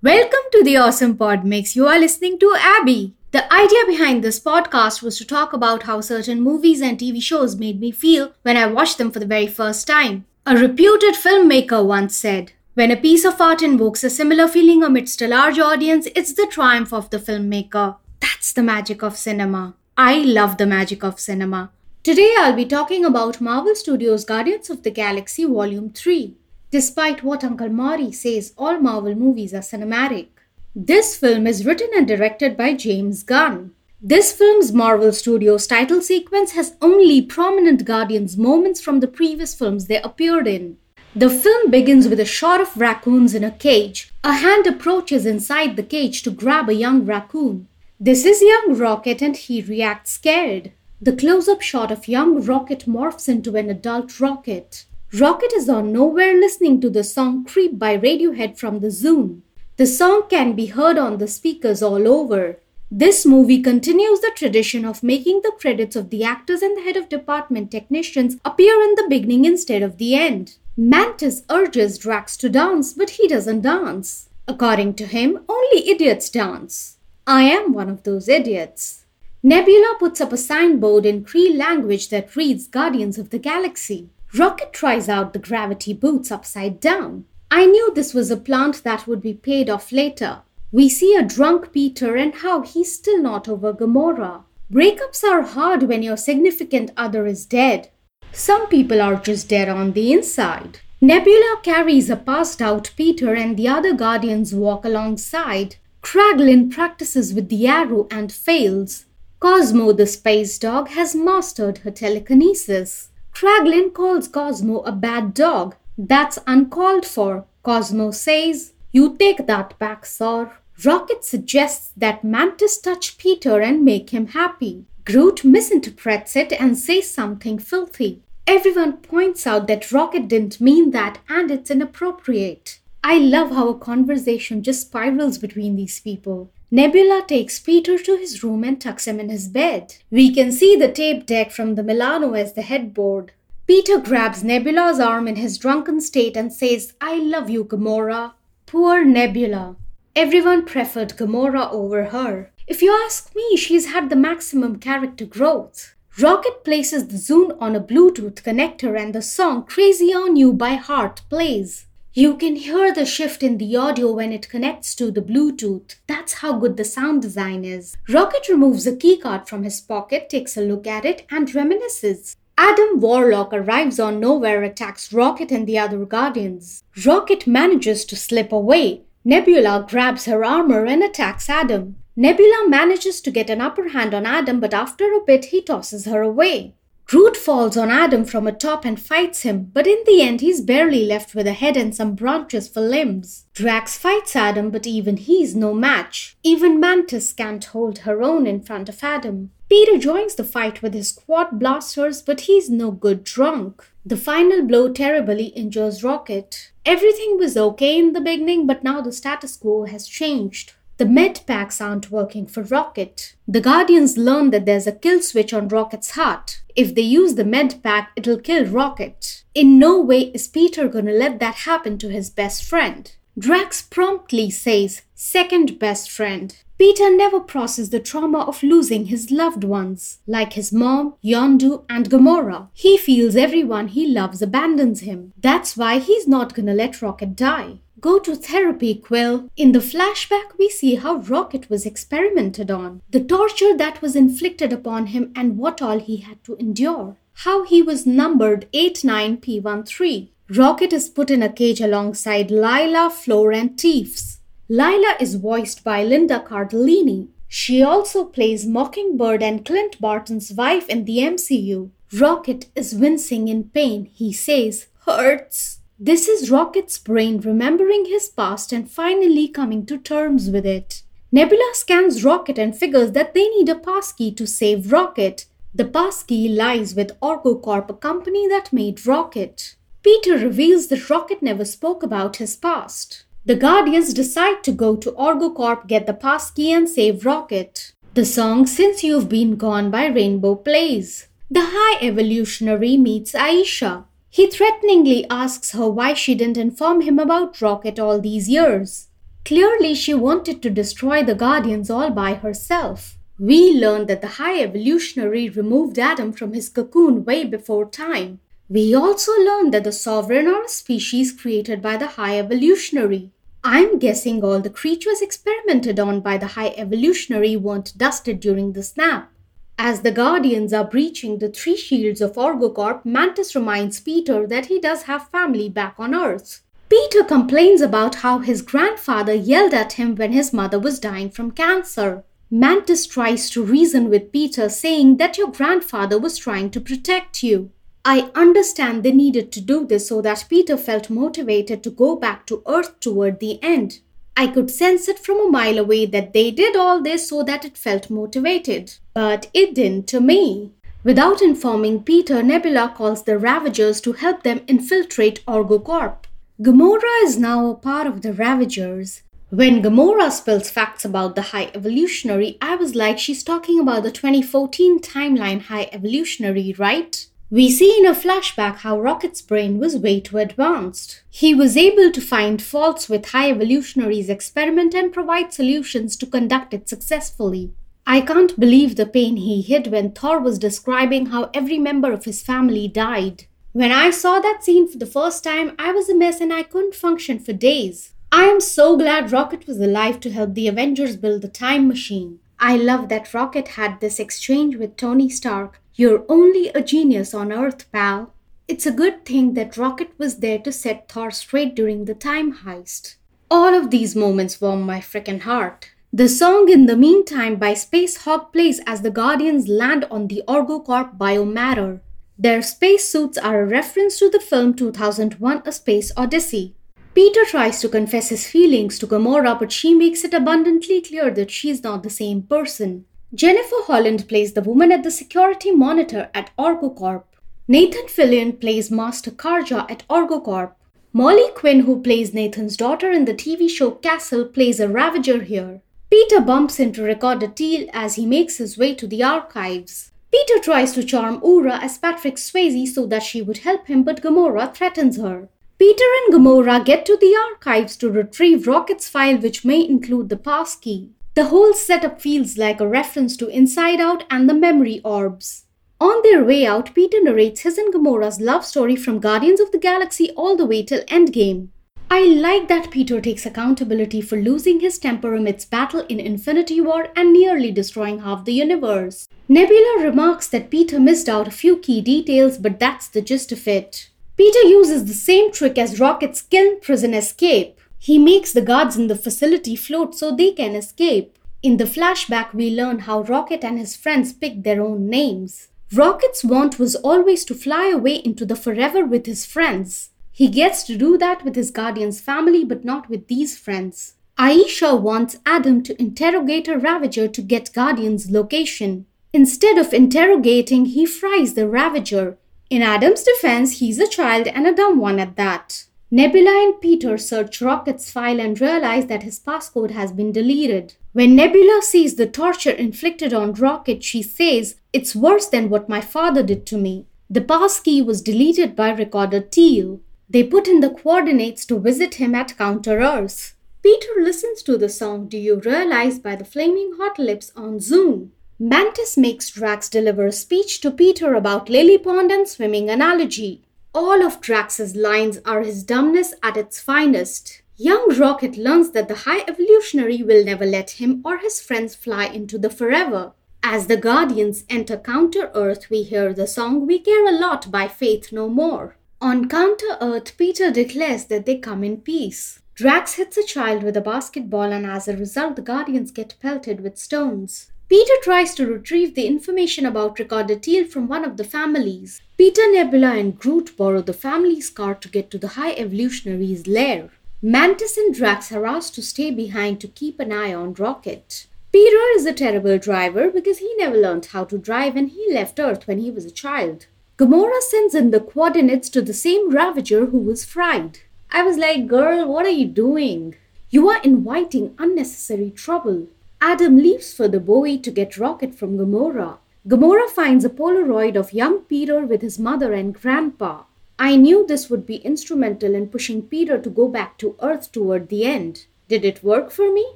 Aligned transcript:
Welcome 0.00 0.46
to 0.52 0.62
the 0.62 0.76
Awesome 0.76 1.16
Pod 1.16 1.44
Mix. 1.44 1.74
You 1.74 1.88
are 1.88 1.98
listening 1.98 2.38
to 2.38 2.54
Abby. 2.56 3.14
The 3.32 3.52
idea 3.52 3.84
behind 3.84 4.22
this 4.22 4.38
podcast 4.38 5.02
was 5.02 5.18
to 5.18 5.24
talk 5.24 5.52
about 5.52 5.82
how 5.82 6.00
certain 6.00 6.40
movies 6.40 6.80
and 6.80 6.96
TV 6.96 7.20
shows 7.20 7.56
made 7.56 7.80
me 7.80 7.90
feel 7.90 8.32
when 8.42 8.56
I 8.56 8.68
watched 8.68 8.98
them 8.98 9.10
for 9.10 9.18
the 9.18 9.26
very 9.26 9.48
first 9.48 9.88
time. 9.88 10.24
A 10.46 10.56
reputed 10.56 11.14
filmmaker 11.14 11.84
once 11.84 12.16
said, 12.16 12.52
When 12.74 12.92
a 12.92 12.96
piece 12.96 13.24
of 13.24 13.40
art 13.40 13.60
invokes 13.60 14.04
a 14.04 14.08
similar 14.08 14.46
feeling 14.46 14.84
amidst 14.84 15.20
a 15.20 15.26
large 15.26 15.58
audience, 15.58 16.06
it's 16.14 16.32
the 16.32 16.46
triumph 16.46 16.92
of 16.92 17.10
the 17.10 17.18
filmmaker. 17.18 17.96
That's 18.20 18.52
the 18.52 18.62
magic 18.62 19.02
of 19.02 19.16
cinema. 19.16 19.74
I 19.96 20.18
love 20.18 20.58
the 20.58 20.66
magic 20.66 21.02
of 21.02 21.18
cinema. 21.18 21.72
Today 22.04 22.36
I'll 22.38 22.54
be 22.54 22.66
talking 22.66 23.04
about 23.04 23.40
Marvel 23.40 23.74
Studios' 23.74 24.24
Guardians 24.24 24.70
of 24.70 24.84
the 24.84 24.92
Galaxy 24.92 25.44
Volume 25.44 25.90
3. 25.90 26.36
Despite 26.70 27.24
what 27.24 27.44
Uncle 27.44 27.70
Maury 27.70 28.12
says, 28.12 28.52
all 28.58 28.78
Marvel 28.78 29.14
movies 29.14 29.54
are 29.54 29.60
cinematic. 29.60 30.28
This 30.74 31.16
film 31.16 31.46
is 31.46 31.64
written 31.64 31.88
and 31.96 32.06
directed 32.06 32.56
by 32.56 32.74
James 32.74 33.22
Gunn. 33.22 33.72
This 34.02 34.32
film's 34.32 34.70
Marvel 34.70 35.12
Studios 35.12 35.66
title 35.66 36.02
sequence 36.02 36.52
has 36.52 36.76
only 36.82 37.22
prominent 37.22 37.86
Guardians 37.86 38.36
moments 38.36 38.80
from 38.82 39.00
the 39.00 39.08
previous 39.08 39.54
films 39.54 39.86
they 39.86 40.00
appeared 40.02 40.46
in. 40.46 40.76
The 41.16 41.30
film 41.30 41.70
begins 41.70 42.06
with 42.06 42.20
a 42.20 42.26
shot 42.26 42.60
of 42.60 42.76
raccoons 42.76 43.34
in 43.34 43.42
a 43.42 43.50
cage. 43.50 44.12
A 44.22 44.34
hand 44.34 44.66
approaches 44.66 45.24
inside 45.24 45.74
the 45.74 45.82
cage 45.82 46.22
to 46.22 46.30
grab 46.30 46.68
a 46.68 46.74
young 46.74 47.06
raccoon. 47.06 47.66
This 47.98 48.26
is 48.26 48.42
young 48.42 48.76
Rocket 48.76 49.22
and 49.22 49.36
he 49.36 49.62
reacts 49.62 50.12
scared. 50.12 50.72
The 51.00 51.16
close 51.16 51.48
up 51.48 51.62
shot 51.62 51.90
of 51.90 52.08
young 52.08 52.44
Rocket 52.44 52.84
morphs 52.86 53.26
into 53.26 53.56
an 53.56 53.70
adult 53.70 54.20
Rocket. 54.20 54.84
Rocket 55.14 55.54
is 55.54 55.70
on 55.70 55.90
Knowhere 55.90 56.38
listening 56.38 56.82
to 56.82 56.90
the 56.90 57.02
song 57.02 57.42
Creep 57.42 57.78
by 57.78 57.96
Radiohead 57.96 58.58
from 58.58 58.80
the 58.80 58.88
Zune. 58.88 59.40
The 59.78 59.86
song 59.86 60.24
can 60.28 60.52
be 60.52 60.66
heard 60.66 60.98
on 60.98 61.16
the 61.16 61.26
speakers 61.26 61.82
all 61.82 62.06
over. 62.06 62.58
This 62.90 63.24
movie 63.24 63.62
continues 63.62 64.20
the 64.20 64.32
tradition 64.36 64.84
of 64.84 65.02
making 65.02 65.40
the 65.40 65.54
credits 65.58 65.96
of 65.96 66.10
the 66.10 66.24
actors 66.24 66.60
and 66.60 66.76
the 66.76 66.82
head 66.82 66.98
of 66.98 67.08
department 67.08 67.70
technicians 67.70 68.36
appear 68.44 68.74
in 68.82 68.96
the 68.96 69.06
beginning 69.08 69.46
instead 69.46 69.82
of 69.82 69.96
the 69.96 70.14
end. 70.14 70.56
Mantis 70.76 71.42
urges 71.48 71.96
Drax 71.96 72.36
to 72.36 72.50
dance, 72.50 72.92
but 72.92 73.10
he 73.10 73.26
doesn't 73.26 73.62
dance. 73.62 74.28
According 74.46 74.92
to 74.96 75.06
him, 75.06 75.42
only 75.48 75.88
idiots 75.88 76.28
dance. 76.28 76.98
I 77.26 77.44
am 77.44 77.72
one 77.72 77.88
of 77.88 78.02
those 78.02 78.28
idiots. 78.28 79.06
Nebula 79.42 79.96
puts 79.98 80.20
up 80.20 80.34
a 80.34 80.36
signboard 80.36 81.06
in 81.06 81.24
Cree 81.24 81.56
language 81.56 82.10
that 82.10 82.36
reads 82.36 82.66
Guardians 82.66 83.16
of 83.16 83.30
the 83.30 83.38
Galaxy. 83.38 84.10
Rocket 84.36 84.72
tries 84.72 85.08
out 85.08 85.32
the 85.32 85.38
gravity 85.38 85.92
boots 85.92 86.30
upside 86.30 86.80
down. 86.80 87.24
I 87.50 87.64
knew 87.66 87.92
this 87.94 88.12
was 88.12 88.30
a 88.30 88.36
plant 88.36 88.84
that 88.84 89.06
would 89.06 89.22
be 89.22 89.32
paid 89.32 89.70
off 89.70 89.90
later. 89.90 90.42
We 90.70 90.90
see 90.90 91.14
a 91.14 91.22
drunk 91.22 91.72
Peter 91.72 92.14
and 92.14 92.34
how 92.34 92.60
he's 92.60 92.94
still 92.94 93.22
not 93.22 93.48
over 93.48 93.72
Gamora. 93.72 94.42
Breakups 94.70 95.24
are 95.24 95.40
hard 95.40 95.84
when 95.84 96.02
your 96.02 96.18
significant 96.18 96.90
other 96.94 97.26
is 97.26 97.46
dead. 97.46 97.90
Some 98.32 98.68
people 98.68 99.00
are 99.00 99.16
just 99.16 99.48
dead 99.48 99.70
on 99.70 99.92
the 99.92 100.12
inside. 100.12 100.80
Nebula 101.00 101.60
carries 101.62 102.10
a 102.10 102.16
passed 102.16 102.60
out 102.60 102.90
Peter 102.96 103.34
and 103.34 103.56
the 103.56 103.66
other 103.66 103.94
Guardians 103.94 104.54
walk 104.54 104.84
alongside. 104.84 105.76
Kraglin 106.02 106.70
practices 106.70 107.32
with 107.32 107.48
the 107.48 107.66
arrow 107.66 108.06
and 108.10 108.30
fails. 108.30 109.06
Cosmo 109.40 109.92
the 109.92 110.06
space 110.06 110.58
dog 110.58 110.88
has 110.90 111.14
mastered 111.14 111.78
her 111.78 111.90
telekinesis. 111.90 113.07
Kraglin 113.38 113.94
calls 113.94 114.26
Cosmo 114.26 114.80
a 114.80 114.90
bad 114.90 115.32
dog. 115.32 115.76
That's 115.96 116.40
uncalled 116.48 117.06
for. 117.06 117.44
Cosmo 117.62 118.10
says, 118.10 118.72
You 118.90 119.16
take 119.16 119.46
that 119.46 119.78
back, 119.78 120.06
sir. 120.06 120.50
Rocket 120.84 121.24
suggests 121.24 121.92
that 121.96 122.24
Mantis 122.24 122.80
touch 122.80 123.16
Peter 123.16 123.60
and 123.60 123.84
make 123.84 124.10
him 124.10 124.26
happy. 124.28 124.86
Groot 125.04 125.44
misinterprets 125.44 126.34
it 126.34 126.52
and 126.52 126.76
says 126.76 127.08
something 127.08 127.60
filthy. 127.60 128.22
Everyone 128.44 128.94
points 128.96 129.46
out 129.46 129.68
that 129.68 129.92
Rocket 129.92 130.26
didn't 130.26 130.60
mean 130.60 130.90
that 130.90 131.18
and 131.28 131.48
it's 131.52 131.70
inappropriate. 131.70 132.80
I 133.04 133.18
love 133.18 133.52
how 133.52 133.68
a 133.68 133.78
conversation 133.78 134.64
just 134.64 134.88
spirals 134.88 135.38
between 135.38 135.76
these 135.76 136.00
people. 136.00 136.50
Nebula 136.70 137.24
takes 137.26 137.58
Peter 137.58 137.96
to 137.96 138.16
his 138.16 138.44
room 138.44 138.62
and 138.62 138.78
tucks 138.78 139.06
him 139.06 139.18
in 139.18 139.30
his 139.30 139.48
bed. 139.48 139.96
We 140.10 140.34
can 140.34 140.52
see 140.52 140.76
the 140.76 140.92
tape 140.92 141.24
deck 141.24 141.50
from 141.50 141.76
the 141.76 141.82
Milano 141.82 142.34
as 142.34 142.52
the 142.52 142.60
headboard. 142.60 143.32
Peter 143.66 143.98
grabs 143.98 144.44
Nebula's 144.44 145.00
arm 145.00 145.26
in 145.26 145.36
his 145.36 145.56
drunken 145.56 146.00
state 146.02 146.36
and 146.36 146.52
says, 146.52 146.92
I 147.00 147.16
love 147.16 147.48
you, 147.48 147.64
Gamora. 147.64 148.32
Poor 148.66 149.02
Nebula. 149.02 149.76
Everyone 150.14 150.66
preferred 150.66 151.16
Gamora 151.16 151.72
over 151.72 152.06
her. 152.06 152.50
If 152.66 152.82
you 152.82 152.92
ask 153.06 153.34
me, 153.34 153.56
she's 153.56 153.92
had 153.92 154.10
the 154.10 154.16
maximum 154.16 154.78
character 154.78 155.24
growth. 155.24 155.94
Rocket 156.20 156.64
places 156.64 157.08
the 157.08 157.16
Zune 157.16 157.56
on 157.62 157.74
a 157.74 157.80
Bluetooth 157.80 158.42
connector 158.42 159.00
and 159.00 159.14
the 159.14 159.22
song 159.22 159.64
Crazy 159.64 160.12
on 160.12 160.36
You 160.36 160.52
by 160.52 160.74
Heart 160.74 161.22
plays. 161.30 161.86
You 162.18 162.36
can 162.36 162.56
hear 162.56 162.92
the 162.92 163.06
shift 163.06 163.44
in 163.44 163.58
the 163.58 163.76
audio 163.76 164.10
when 164.10 164.32
it 164.32 164.48
connects 164.48 164.96
to 164.96 165.12
the 165.12 165.22
Bluetooth. 165.22 165.94
That's 166.08 166.32
how 166.42 166.58
good 166.58 166.76
the 166.76 166.82
sound 166.82 167.22
design 167.22 167.64
is. 167.64 167.96
Rocket 168.08 168.48
removes 168.48 168.88
a 168.88 168.96
keycard 168.96 169.46
from 169.46 169.62
his 169.62 169.80
pocket, 169.80 170.28
takes 170.28 170.56
a 170.56 170.60
look 170.60 170.84
at 170.84 171.04
it, 171.04 171.24
and 171.30 171.46
reminisces. 171.46 172.34
Adam 172.56 172.98
Warlock 172.98 173.52
arrives 173.52 174.00
on 174.00 174.20
Knowhere, 174.20 174.68
attacks 174.68 175.12
Rocket 175.12 175.52
and 175.52 175.64
the 175.64 175.78
other 175.78 176.04
Guardians. 176.04 176.82
Rocket 177.06 177.46
manages 177.46 178.04
to 178.06 178.16
slip 178.16 178.50
away. 178.50 179.02
Nebula 179.24 179.86
grabs 179.88 180.24
her 180.24 180.44
armor 180.44 180.84
and 180.86 181.04
attacks 181.04 181.48
Adam. 181.48 181.98
Nebula 182.16 182.68
manages 182.68 183.20
to 183.20 183.30
get 183.30 183.48
an 183.48 183.60
upper 183.60 183.90
hand 183.90 184.12
on 184.12 184.26
Adam, 184.26 184.58
but 184.58 184.74
after 184.74 185.04
a 185.12 185.24
bit 185.24 185.44
he 185.54 185.62
tosses 185.62 186.06
her 186.06 186.22
away. 186.22 186.74
Groot 187.08 187.38
falls 187.38 187.74
on 187.74 187.90
Adam 187.90 188.26
from 188.26 188.46
atop 188.46 188.84
and 188.84 189.00
fights 189.00 189.40
him, 189.40 189.70
but 189.72 189.86
in 189.86 189.96
the 190.04 190.20
end 190.20 190.42
he's 190.42 190.60
barely 190.60 191.06
left 191.06 191.34
with 191.34 191.46
a 191.46 191.54
head 191.54 191.74
and 191.74 191.96
some 191.96 192.14
branches 192.14 192.68
for 192.68 192.82
limbs. 192.82 193.46
Drax 193.54 193.96
fights 193.96 194.36
Adam, 194.36 194.70
but 194.70 194.86
even 194.86 195.16
he's 195.16 195.56
no 195.56 195.72
match. 195.72 196.36
Even 196.42 196.78
Mantis 196.78 197.32
can't 197.32 197.64
hold 197.64 198.00
her 198.00 198.22
own 198.22 198.46
in 198.46 198.60
front 198.60 198.90
of 198.90 199.02
Adam. 199.02 199.52
Peter 199.70 199.96
joins 199.96 200.34
the 200.34 200.44
fight 200.44 200.82
with 200.82 200.92
his 200.92 201.10
quad 201.10 201.58
blasters, 201.58 202.20
but 202.20 202.42
he's 202.42 202.68
no 202.68 202.90
good 202.90 203.24
drunk. 203.24 203.90
The 204.04 204.18
final 204.18 204.62
blow 204.66 204.92
terribly 204.92 205.46
injures 205.46 206.04
Rocket. 206.04 206.72
Everything 206.84 207.38
was 207.38 207.56
okay 207.56 207.98
in 207.98 208.12
the 208.12 208.20
beginning, 208.20 208.66
but 208.66 208.84
now 208.84 209.00
the 209.00 209.12
status 209.12 209.56
quo 209.56 209.86
has 209.86 210.06
changed. 210.06 210.74
The 210.98 211.06
med 211.06 211.42
packs 211.46 211.80
aren't 211.80 212.10
working 212.10 212.46
for 212.46 212.64
Rocket. 212.64 213.36
The 213.46 213.60
Guardians 213.60 214.18
learn 214.18 214.50
that 214.50 214.66
there's 214.66 214.86
a 214.88 214.92
kill 214.92 215.22
switch 215.22 215.54
on 215.54 215.68
Rocket's 215.68 216.10
heart. 216.10 216.60
If 216.78 216.94
they 216.94 217.02
use 217.02 217.34
the 217.34 217.44
med 217.44 217.82
pack, 217.82 218.12
it'll 218.14 218.38
kill 218.38 218.64
Rocket. 218.64 219.42
In 219.52 219.80
no 219.80 220.00
way 220.00 220.30
is 220.32 220.46
Peter 220.46 220.86
gonna 220.86 221.10
let 221.10 221.40
that 221.40 221.66
happen 221.66 221.98
to 221.98 222.08
his 222.08 222.30
best 222.30 222.62
friend. 222.62 223.10
Drax 223.36 223.82
promptly 223.82 224.48
says, 224.48 225.02
second 225.12 225.80
best 225.80 226.08
friend. 226.08 226.56
Peter 226.78 227.10
never 227.10 227.40
processed 227.40 227.90
the 227.90 227.98
trauma 227.98 228.42
of 228.42 228.62
losing 228.62 229.06
his 229.06 229.32
loved 229.32 229.64
ones, 229.64 230.20
like 230.28 230.52
his 230.52 230.72
mom, 230.72 231.14
Yondu, 231.24 231.84
and 231.90 232.08
Gamora. 232.08 232.68
He 232.74 232.96
feels 232.96 233.34
everyone 233.34 233.88
he 233.88 234.06
loves 234.06 234.40
abandons 234.40 235.00
him. 235.00 235.32
That's 235.36 235.76
why 235.76 235.98
he's 235.98 236.28
not 236.28 236.54
gonna 236.54 236.74
let 236.74 237.02
Rocket 237.02 237.34
die. 237.34 237.80
Go 238.00 238.18
to 238.18 238.36
therapy, 238.36 238.94
Quill. 238.94 239.48
In 239.56 239.72
the 239.72 239.78
flashback, 239.78 240.56
we 240.58 240.68
see 240.68 240.96
how 240.96 241.16
Rocket 241.16 241.68
was 241.70 241.86
experimented 241.86 242.70
on, 242.70 243.02
the 243.10 243.24
torture 243.24 243.76
that 243.76 244.02
was 244.02 244.14
inflicted 244.14 244.72
upon 244.72 245.06
him, 245.08 245.32
and 245.34 245.58
what 245.58 245.80
all 245.82 245.98
he 245.98 246.18
had 246.18 246.44
to 246.44 246.56
endure. 246.56 247.16
How 247.44 247.64
he 247.64 247.82
was 247.82 248.06
numbered 248.06 248.70
89P13. 248.72 250.28
Rocket 250.50 250.92
is 250.92 251.08
put 251.08 251.30
in 251.30 251.42
a 251.42 251.52
cage 251.52 251.80
alongside 251.80 252.50
Lylla, 252.50 253.10
Floor, 253.10 253.52
and 253.52 253.78
Teefs. 253.78 254.40
Lylla 254.68 255.16
is 255.18 255.34
voiced 255.36 255.82
by 255.82 256.04
Linda 256.04 256.40
Cardellini. 256.40 257.28
She 257.48 257.82
also 257.82 258.24
plays 258.24 258.66
Mockingbird 258.66 259.42
and 259.42 259.64
Clint 259.64 260.00
Barton's 260.00 260.52
wife 260.52 260.88
in 260.88 261.04
the 261.04 261.18
MCU. 261.18 261.90
Rocket 262.12 262.66
is 262.74 262.94
wincing 262.94 263.48
in 263.48 263.64
pain. 263.64 264.06
He 264.06 264.32
says, 264.32 264.86
Hurts. 265.06 265.77
This 266.00 266.28
is 266.28 266.48
Rocket's 266.48 266.96
brain 266.96 267.40
remembering 267.40 268.04
his 268.04 268.28
past 268.28 268.72
and 268.72 268.88
finally 268.88 269.48
coming 269.48 269.84
to 269.86 269.98
terms 269.98 270.48
with 270.48 270.64
it. 270.64 271.02
Nebula 271.32 271.72
scans 271.72 272.22
Rocket 272.22 272.56
and 272.56 272.78
figures 272.78 273.10
that 273.12 273.34
they 273.34 273.48
need 273.48 273.68
a 273.68 273.74
passkey 273.74 274.30
to 274.30 274.46
save 274.46 274.92
Rocket. 274.92 275.46
The 275.74 275.84
passkey 275.84 276.48
lies 276.48 276.94
with 276.94 277.18
OrgoCorp, 277.18 277.90
a 277.90 277.94
company 277.94 278.46
that 278.46 278.72
made 278.72 279.04
Rocket. 279.08 279.74
Peter 280.04 280.38
reveals 280.38 280.86
that 280.86 281.10
Rocket 281.10 281.42
never 281.42 281.64
spoke 281.64 282.04
about 282.04 282.36
his 282.36 282.54
past. 282.54 283.24
The 283.44 283.56
Guardians 283.56 284.14
decide 284.14 284.62
to 284.62 284.72
go 284.72 284.94
to 284.94 285.10
OrgoCorp, 285.10 285.88
get 285.88 286.06
the 286.06 286.14
passkey, 286.14 286.70
and 286.70 286.88
save 286.88 287.26
Rocket. 287.26 287.92
The 288.14 288.24
song 288.24 288.68
Since 288.68 289.02
You've 289.02 289.28
Been 289.28 289.56
Gone 289.56 289.90
by 289.90 290.06
Rainbow 290.06 290.54
plays. 290.54 291.26
The 291.50 291.70
High 291.72 292.06
Evolutionary 292.06 292.96
meets 292.96 293.34
Ayesha. 293.34 294.04
He 294.30 294.46
threateningly 294.48 295.26
asks 295.30 295.72
her 295.72 295.88
why 295.88 296.14
she 296.14 296.34
didn't 296.34 296.58
inform 296.58 297.00
him 297.00 297.18
about 297.18 297.60
Rocket 297.60 297.98
all 297.98 298.20
these 298.20 298.48
years. 298.48 299.08
Clearly, 299.44 299.94
she 299.94 300.12
wanted 300.12 300.62
to 300.62 300.70
destroy 300.70 301.22
the 301.22 301.34
Guardians 301.34 301.88
all 301.88 302.10
by 302.10 302.34
herself. 302.34 303.16
We 303.38 303.72
learned 303.72 304.08
that 304.08 304.20
the 304.20 304.34
High 304.36 304.60
Evolutionary 304.60 305.48
removed 305.48 305.98
Adam 305.98 306.32
from 306.32 306.52
his 306.52 306.68
cocoon 306.68 307.24
way 307.24 307.44
before 307.44 307.88
time. 307.88 308.40
We 308.68 308.94
also 308.94 309.32
learned 309.32 309.72
that 309.72 309.84
the 309.84 309.92
Sovereign 309.92 310.46
are 310.46 310.64
a 310.64 310.68
species 310.68 311.32
created 311.32 311.80
by 311.80 311.96
the 311.96 312.08
High 312.08 312.38
Evolutionary. 312.38 313.30
I'm 313.64 313.98
guessing 313.98 314.44
all 314.44 314.60
the 314.60 314.70
creatures 314.70 315.22
experimented 315.22 315.98
on 315.98 316.20
by 316.20 316.36
the 316.36 316.48
High 316.48 316.74
Evolutionary 316.76 317.56
weren't 317.56 317.96
dusted 317.96 318.40
during 318.40 318.72
the 318.72 318.82
snap. 318.82 319.32
As 319.80 320.00
the 320.00 320.10
Guardians 320.10 320.72
are 320.72 320.84
breaching 320.84 321.38
the 321.38 321.48
three 321.48 321.76
shields 321.76 322.20
of 322.20 322.32
OrgoCorp, 322.32 323.04
Mantis 323.04 323.54
reminds 323.54 324.00
Peter 324.00 324.44
that 324.44 324.66
he 324.66 324.80
does 324.80 325.02
have 325.02 325.28
family 325.28 325.68
back 325.68 325.94
on 325.98 326.16
Earth. 326.16 326.62
Peter 326.88 327.22
complains 327.22 327.80
about 327.80 328.16
how 328.16 328.40
his 328.40 328.60
grandfather 328.60 329.32
yelled 329.34 329.72
at 329.72 329.92
him 329.92 330.16
when 330.16 330.32
his 330.32 330.52
mother 330.52 330.80
was 330.80 330.98
dying 330.98 331.30
from 331.30 331.52
cancer. 331.52 332.24
Mantis 332.50 333.06
tries 333.06 333.50
to 333.50 333.62
reason 333.62 334.10
with 334.10 334.32
Peter, 334.32 334.68
saying 334.68 335.18
that 335.18 335.38
your 335.38 335.52
grandfather 335.52 336.18
was 336.18 336.36
trying 336.36 336.70
to 336.70 336.80
protect 336.80 337.44
you. 337.44 337.70
I 338.04 338.32
understand 338.34 339.04
they 339.04 339.12
needed 339.12 339.52
to 339.52 339.60
do 339.60 339.86
this 339.86 340.08
so 340.08 340.20
that 340.22 340.46
Peter 340.48 340.76
felt 340.76 341.08
motivated 341.08 341.84
to 341.84 341.90
go 341.90 342.16
back 342.16 342.46
to 342.46 342.62
Earth 342.66 342.98
toward 342.98 343.38
the 343.38 343.62
end. 343.62 344.00
I 344.40 344.46
could 344.46 344.70
sense 344.70 345.08
it 345.08 345.18
from 345.18 345.40
a 345.40 345.50
mile 345.50 345.78
away 345.78 346.06
that 346.06 346.32
they 346.32 346.52
did 346.52 346.76
all 346.76 347.02
this 347.02 347.28
so 347.28 347.42
that 347.42 347.64
it 347.64 347.76
felt 347.76 348.08
motivated. 348.08 348.94
But 349.12 349.50
it 349.52 349.74
didn't 349.74 350.06
to 350.10 350.20
me. 350.20 350.70
Without 351.02 351.42
informing 351.42 352.04
Peter, 352.04 352.40
Nebula 352.40 352.94
calls 352.96 353.24
the 353.24 353.36
Ravagers 353.36 354.00
to 354.02 354.12
help 354.12 354.44
them 354.44 354.60
infiltrate 354.68 355.44
OrgoCorp. 355.46 356.18
Gamora 356.62 357.24
is 357.24 357.36
now 357.36 357.68
a 357.68 357.74
part 357.74 358.06
of 358.06 358.22
the 358.22 358.32
Ravagers. 358.32 359.22
When 359.50 359.82
Gamora 359.82 360.30
spills 360.30 360.70
facts 360.70 361.04
about 361.04 361.34
the 361.34 361.50
High 361.50 361.72
Evolutionary, 361.74 362.58
I 362.62 362.76
was 362.76 362.94
like, 362.94 363.18
she's 363.18 363.42
talking 363.42 363.80
about 363.80 364.04
the 364.04 364.12
2014 364.12 365.00
timeline 365.00 365.62
High 365.62 365.88
Evolutionary, 365.90 366.76
right? 366.78 367.26
We 367.50 367.70
see 367.70 367.98
in 367.98 368.04
a 368.04 368.12
flashback 368.12 368.76
how 368.78 369.00
Rocket's 369.00 369.40
brain 369.40 369.78
was 369.78 369.96
way 369.96 370.20
too 370.20 370.36
advanced. 370.36 371.22
He 371.30 371.54
was 371.54 371.78
able 371.78 372.12
to 372.12 372.20
find 372.20 372.60
faults 372.60 373.08
with 373.08 373.30
High 373.30 373.50
Evolutionary's 373.50 374.28
experiment 374.28 374.94
and 374.94 375.14
provide 375.14 375.54
solutions 375.54 376.14
to 376.16 376.26
conduct 376.26 376.74
it 376.74 376.90
successfully. 376.90 377.72
I 378.06 378.20
can't 378.20 378.60
believe 378.60 378.96
the 378.96 379.06
pain 379.06 379.36
he 379.36 379.62
hid 379.62 379.86
when 379.86 380.12
Thor 380.12 380.40
was 380.40 380.58
describing 380.58 381.26
how 381.26 381.48
every 381.54 381.78
member 381.78 382.12
of 382.12 382.26
his 382.26 382.42
family 382.42 382.86
died. 382.86 383.44
When 383.72 383.92
I 383.92 384.10
saw 384.10 384.40
that 384.40 384.62
scene 384.62 384.86
for 384.86 384.98
the 384.98 385.06
first 385.06 385.42
time, 385.42 385.74
I 385.78 385.92
was 385.92 386.10
a 386.10 386.14
mess 386.14 386.42
and 386.42 386.52
I 386.52 386.64
couldn't 386.64 386.94
function 386.94 387.38
for 387.38 387.54
days. 387.54 388.12
I 388.30 388.44
am 388.44 388.60
so 388.60 388.98
glad 388.98 389.32
Rocket 389.32 389.66
was 389.66 389.80
alive 389.80 390.20
to 390.20 390.30
help 390.30 390.52
the 390.52 390.68
Avengers 390.68 391.16
build 391.16 391.40
the 391.40 391.48
time 391.48 391.88
machine. 391.88 392.40
I 392.60 392.76
love 392.76 393.08
that 393.08 393.32
Rocket 393.32 393.68
had 393.68 394.00
this 394.00 394.18
exchange 394.18 394.76
with 394.76 394.96
Tony 394.96 395.30
Stark. 395.30 395.80
You're 395.98 396.24
only 396.28 396.68
a 396.68 396.80
genius 396.80 397.34
on 397.34 397.52
Earth, 397.52 397.90
pal. 397.90 398.32
It's 398.68 398.86
a 398.86 398.92
good 398.92 399.24
thing 399.24 399.54
that 399.54 399.76
Rocket 399.76 400.12
was 400.16 400.36
there 400.36 400.60
to 400.60 400.70
set 400.70 401.08
Thor 401.08 401.32
straight 401.32 401.74
during 401.74 402.04
the 402.04 402.14
time 402.14 402.58
heist. 402.58 403.16
All 403.50 403.74
of 403.74 403.90
these 403.90 404.14
moments 404.14 404.60
warm 404.60 404.82
my 404.82 405.00
frickin' 405.00 405.40
heart. 405.40 405.90
The 406.12 406.28
song 406.28 406.68
In 406.68 406.86
the 406.86 406.96
Meantime 406.96 407.56
by 407.56 407.74
Space 407.74 408.16
Spacehog 408.16 408.52
plays 408.52 408.80
as 408.86 409.02
the 409.02 409.10
Guardians 409.10 409.66
land 409.66 410.04
on 410.08 410.28
the 410.28 410.44
OrgoCorp 410.46 411.18
biomatter. 411.18 411.98
Their 412.38 412.62
spacesuits 412.62 413.36
are 413.36 413.62
a 413.62 413.66
reference 413.66 414.20
to 414.20 414.30
the 414.30 414.38
film 414.38 414.74
2001 414.74 415.62
A 415.66 415.72
Space 415.72 416.12
Odyssey. 416.16 416.76
Peter 417.12 417.44
tries 417.44 417.80
to 417.80 417.88
confess 417.88 418.28
his 418.28 418.46
feelings 418.46 419.00
to 419.00 419.08
Gamora, 419.08 419.58
but 419.58 419.72
she 419.72 419.94
makes 419.94 420.22
it 420.22 420.32
abundantly 420.32 421.00
clear 421.00 421.32
that 421.32 421.50
she's 421.50 421.82
not 421.82 422.04
the 422.04 422.08
same 422.08 422.42
person. 422.42 423.06
Jennifer 423.34 423.76
Holland 423.82 424.26
plays 424.26 424.54
the 424.54 424.62
woman 424.62 424.90
at 424.90 425.02
the 425.02 425.10
security 425.10 425.70
monitor 425.70 426.30
at 426.32 426.50
OrgoCorp. 426.58 427.24
Nathan 427.68 428.06
Fillion 428.06 428.58
plays 428.58 428.90
Master 428.90 429.30
Karja 429.30 429.84
at 429.90 430.02
OrgoCorp. 430.08 430.72
Molly 431.12 431.50
Quinn, 431.54 431.80
who 431.80 432.00
plays 432.00 432.32
Nathan's 432.32 432.74
daughter 432.74 433.12
in 433.12 433.26
the 433.26 433.34
TV 433.34 433.68
show 433.68 433.90
Castle, 433.90 434.46
plays 434.46 434.80
a 434.80 434.88
Ravager 434.88 435.42
here. 435.42 435.82
Peter 436.10 436.40
bumps 436.40 436.80
into 436.80 437.02
Recorder 437.02 437.48
Teal 437.48 437.86
as 437.92 438.14
he 438.14 438.24
makes 438.24 438.56
his 438.56 438.78
way 438.78 438.94
to 438.94 439.06
the 439.06 439.22
archives. 439.22 440.10
Peter 440.32 440.58
tries 440.58 440.92
to 440.92 441.04
charm 441.04 441.38
Ura 441.44 441.82
as 441.82 441.98
Patrick 441.98 442.36
Swayze 442.36 442.88
so 442.88 443.04
that 443.06 443.22
she 443.22 443.42
would 443.42 443.58
help 443.58 443.88
him, 443.88 444.04
but 444.04 444.22
Gamora 444.22 444.74
threatens 444.74 445.18
her. 445.18 445.50
Peter 445.78 446.04
and 446.24 446.34
Gamora 446.34 446.82
get 446.82 447.04
to 447.04 447.18
the 447.18 447.36
archives 447.50 447.94
to 447.98 448.10
retrieve 448.10 448.66
Rocket's 448.66 449.06
file, 449.06 449.36
which 449.36 449.66
may 449.66 449.86
include 449.86 450.30
the 450.30 450.38
passkey. 450.38 451.10
The 451.38 451.54
whole 451.54 451.72
setup 451.72 452.20
feels 452.20 452.58
like 452.58 452.80
a 452.80 452.88
reference 452.88 453.36
to 453.36 453.46
Inside 453.46 454.00
Out 454.00 454.24
and 454.28 454.48
the 454.50 454.54
memory 454.54 455.00
orbs. 455.04 455.66
On 456.00 456.20
their 456.24 456.44
way 456.44 456.66
out, 456.66 456.92
Peter 456.96 457.22
narrates 457.22 457.60
his 457.60 457.78
and 457.78 457.94
Gamora's 457.94 458.40
love 458.40 458.64
story 458.64 458.96
from 458.96 459.20
Guardians 459.20 459.60
of 459.60 459.70
the 459.70 459.78
Galaxy 459.78 460.32
all 460.32 460.56
the 460.56 460.66
way 460.66 460.82
till 460.82 461.04
Endgame. 461.04 461.68
I 462.10 462.22
like 462.24 462.66
that 462.66 462.90
Peter 462.90 463.20
takes 463.20 463.46
accountability 463.46 464.20
for 464.20 464.34
losing 464.34 464.80
his 464.80 464.98
temper 464.98 465.32
amidst 465.36 465.70
battle 465.70 466.04
in 466.08 466.18
Infinity 466.18 466.80
War 466.80 467.06
and 467.14 467.32
nearly 467.32 467.70
destroying 467.70 468.22
half 468.22 468.44
the 468.44 468.54
universe. 468.54 469.28
Nebula 469.48 470.02
remarks 470.02 470.48
that 470.48 470.70
Peter 470.70 470.98
missed 470.98 471.28
out 471.28 471.46
a 471.46 471.52
few 471.52 471.76
key 471.78 472.00
details, 472.00 472.58
but 472.58 472.80
that's 472.80 473.06
the 473.06 473.22
gist 473.22 473.52
of 473.52 473.68
it. 473.68 474.10
Peter 474.36 474.62
uses 474.62 475.04
the 475.04 475.14
same 475.14 475.52
trick 475.52 475.78
as 475.78 476.00
Rocket's 476.00 476.42
Kyln 476.42 476.82
prison 476.82 477.14
escape. 477.14 477.77
He 477.98 478.18
makes 478.18 478.52
the 478.52 478.62
guards 478.62 478.96
in 478.96 479.08
the 479.08 479.16
facility 479.16 479.76
float 479.76 480.14
so 480.14 480.34
they 480.34 480.52
can 480.52 480.74
escape. 480.74 481.38
In 481.62 481.76
the 481.76 481.84
flashback, 481.84 482.54
we 482.54 482.70
learn 482.70 483.00
how 483.00 483.22
Rocket 483.22 483.64
and 483.64 483.78
his 483.78 483.96
friends 483.96 484.32
picked 484.32 484.62
their 484.62 484.80
own 484.80 485.08
names. 485.08 485.68
Rocket's 485.92 486.44
want 486.44 486.78
was 486.78 486.94
always 486.96 487.44
to 487.46 487.54
fly 487.54 487.88
away 487.88 488.16
into 488.16 488.46
the 488.46 488.56
forever 488.56 489.04
with 489.04 489.26
his 489.26 489.44
friends. 489.44 490.10
He 490.30 490.48
gets 490.48 490.84
to 490.84 490.96
do 490.96 491.18
that 491.18 491.44
with 491.44 491.56
his 491.56 491.72
guardian's 491.72 492.20
family, 492.20 492.64
but 492.64 492.84
not 492.84 493.08
with 493.08 493.26
these 493.26 493.58
friends. 493.58 494.14
Ayesha 494.38 494.94
wants 494.94 495.38
Adam 495.44 495.82
to 495.82 496.00
interrogate 496.00 496.68
a 496.68 496.78
Ravager 496.78 497.26
to 497.26 497.42
get 497.42 497.72
Guardian's 497.72 498.30
location. 498.30 499.06
Instead 499.32 499.76
of 499.76 499.92
interrogating, 499.92 500.86
he 500.86 501.04
fries 501.04 501.54
the 501.54 501.68
Ravager. 501.68 502.38
In 502.70 502.82
Adam's 502.82 503.24
defense, 503.24 503.80
he's 503.80 503.98
a 503.98 504.06
child 504.06 504.46
and 504.46 504.64
a 504.64 504.74
dumb 504.74 505.00
one 505.00 505.18
at 505.18 505.34
that. 505.34 505.86
Nebula 506.10 506.64
and 506.64 506.80
Peter 506.80 507.18
search 507.18 507.60
Rocket's 507.60 508.10
file 508.10 508.40
and 508.40 508.58
realize 508.58 509.06
that 509.06 509.24
his 509.24 509.38
passcode 509.38 509.90
has 509.90 510.10
been 510.10 510.32
deleted. 510.32 510.94
When 511.12 511.36
Nebula 511.36 511.82
sees 511.82 512.14
the 512.14 512.26
torture 512.26 512.70
inflicted 512.70 513.34
on 513.34 513.52
Rocket, 513.52 514.02
she 514.02 514.22
says, 514.22 514.76
It's 514.94 515.14
worse 515.14 515.46
than 515.46 515.68
what 515.68 515.90
my 515.90 516.00
father 516.00 516.42
did 516.42 516.64
to 516.66 516.78
me. 516.78 517.04
The 517.28 517.42
passkey 517.42 518.00
was 518.00 518.22
deleted 518.22 518.74
by 518.74 518.90
Recorder 518.90 519.40
Teal. 519.40 520.00
They 520.30 520.44
put 520.44 520.66
in 520.66 520.80
the 520.80 520.90
coordinates 520.90 521.66
to 521.66 521.78
visit 521.78 522.14
him 522.14 522.34
at 522.34 522.56
Counter 522.56 523.00
Earth. 523.00 523.54
Peter 523.82 524.14
listens 524.18 524.62
to 524.62 524.78
the 524.78 524.88
song 524.88 525.28
Do 525.28 525.36
You 525.36 525.60
Realize 525.60 526.18
by 526.18 526.36
the 526.36 526.44
Flaming 526.44 526.94
Hot 526.98 527.18
Lips 527.18 527.52
on 527.54 527.80
Zune. 527.80 528.30
Mantis 528.58 529.18
makes 529.18 529.50
Drax 529.50 529.90
deliver 529.90 530.26
a 530.26 530.32
speech 530.32 530.80
to 530.80 530.90
Peter 530.90 531.34
about 531.34 531.68
Lily 531.68 531.98
Pond 531.98 532.32
and 532.32 532.48
swimming 532.48 532.88
analogy. 532.88 533.67
All 533.94 534.24
of 534.24 534.40
Drax's 534.40 534.94
lines 534.94 535.38
are 535.44 535.62
his 535.62 535.82
dumbness 535.82 536.34
at 536.42 536.56
its 536.56 536.78
finest. 536.78 537.62
Young 537.76 538.14
Rocket 538.18 538.56
learns 538.56 538.90
that 538.90 539.08
the 539.08 539.22
High 539.26 539.40
Evolutionary 539.48 540.22
will 540.22 540.44
never 540.44 540.66
let 540.66 540.90
him 540.92 541.22
or 541.24 541.38
his 541.38 541.60
friends 541.60 541.94
fly 541.94 542.26
into 542.26 542.58
the 542.58 542.70
forever. 542.70 543.32
As 543.62 543.86
the 543.86 543.96
Guardians 543.96 544.64
enter 544.68 544.96
Counter 544.96 545.50
Earth, 545.54 545.88
we 545.90 546.02
hear 546.02 546.32
the 546.32 546.46
song 546.46 546.86
We 546.86 546.98
Care 546.98 547.26
a 547.26 547.32
Lot 547.32 547.70
by 547.70 547.88
Faith 547.88 548.32
No 548.32 548.48
More. 548.48 548.96
On 549.20 549.48
Counter 549.48 549.96
Earth, 550.00 550.36
Peter 550.36 550.70
declares 550.70 551.24
that 551.26 551.46
they 551.46 551.56
come 551.56 551.82
in 551.82 551.98
peace. 552.02 552.60
Drax 552.74 553.14
hits 553.14 553.36
a 553.36 553.42
child 553.42 553.82
with 553.82 553.96
a 553.96 554.00
basketball, 554.00 554.70
and 554.72 554.86
as 554.86 555.08
a 555.08 555.16
result, 555.16 555.56
the 555.56 555.62
Guardians 555.62 556.12
get 556.12 556.36
pelted 556.40 556.80
with 556.80 556.98
stones. 556.98 557.72
Peter 557.88 558.12
tries 558.22 558.54
to 558.54 558.66
retrieve 558.66 559.14
the 559.14 559.26
information 559.26 559.86
about 559.86 560.18
Recorder 560.18 560.56
Teal 560.56 560.86
from 560.86 561.08
one 561.08 561.24
of 561.24 561.38
the 561.38 561.44
families. 561.44 562.20
Peter, 562.36 562.70
Nebula, 562.70 563.16
and 563.16 563.38
Groot 563.38 563.74
borrow 563.78 564.02
the 564.02 564.12
family's 564.12 564.68
car 564.68 564.94
to 564.96 565.08
get 565.08 565.30
to 565.30 565.38
the 565.38 565.48
High 565.48 565.72
Evolutionary's 565.72 566.66
lair. 566.66 567.08
Mantis 567.40 567.96
and 567.96 568.14
Drax 568.14 568.52
are 568.52 568.66
asked 568.66 568.94
to 568.96 569.02
stay 569.02 569.30
behind 569.30 569.80
to 569.80 569.88
keep 569.88 570.20
an 570.20 570.32
eye 570.32 570.52
on 570.52 570.74
Rocket. 570.74 571.46
Peter 571.72 572.04
is 572.14 572.26
a 572.26 572.34
terrible 572.34 572.76
driver 572.76 573.30
because 573.30 573.58
he 573.58 573.74
never 573.78 573.96
learned 573.96 574.26
how 574.26 574.44
to 574.44 574.58
drive 574.58 574.94
and 574.94 575.08
he 575.08 575.32
left 575.32 575.58
Earth 575.58 575.88
when 575.88 575.98
he 575.98 576.10
was 576.10 576.26
a 576.26 576.30
child. 576.30 576.88
Gamora 577.16 577.62
sends 577.62 577.94
in 577.94 578.10
the 578.10 578.20
coordinates 578.20 578.90
to 578.90 579.00
the 579.00 579.14
same 579.14 579.50
Ravager 579.50 580.06
who 580.06 580.18
was 580.18 580.44
fried. 580.44 580.98
I 581.30 581.42
was 581.42 581.56
like, 581.56 581.86
girl, 581.86 582.30
what 582.30 582.44
are 582.44 582.50
you 582.50 582.66
doing? 582.66 583.36
You 583.70 583.88
are 583.88 584.02
inviting 584.02 584.74
unnecessary 584.78 585.50
trouble. 585.50 586.08
Adam 586.40 586.76
leaves 586.78 587.12
for 587.12 587.26
the 587.26 587.40
Bowie 587.40 587.78
to 587.78 587.90
get 587.90 588.16
Rocket 588.16 588.54
from 588.54 588.78
Gamora. 588.78 589.38
Gamora 589.66 590.08
finds 590.08 590.44
a 590.44 590.48
Polaroid 590.48 591.16
of 591.16 591.32
young 591.32 591.62
Peter 591.62 592.06
with 592.06 592.22
his 592.22 592.38
mother 592.38 592.72
and 592.72 592.94
grandpa. 592.94 593.64
I 593.98 594.14
knew 594.14 594.46
this 594.46 594.70
would 594.70 594.86
be 594.86 594.96
instrumental 594.98 595.74
in 595.74 595.88
pushing 595.88 596.22
Peter 596.22 596.56
to 596.56 596.70
go 596.70 596.88
back 596.88 597.18
to 597.18 597.34
Earth 597.42 597.72
toward 597.72 598.08
the 598.08 598.24
end. 598.24 598.66
Did 598.88 599.04
it 599.04 599.24
work 599.24 599.50
for 599.50 599.72
me? 599.72 599.94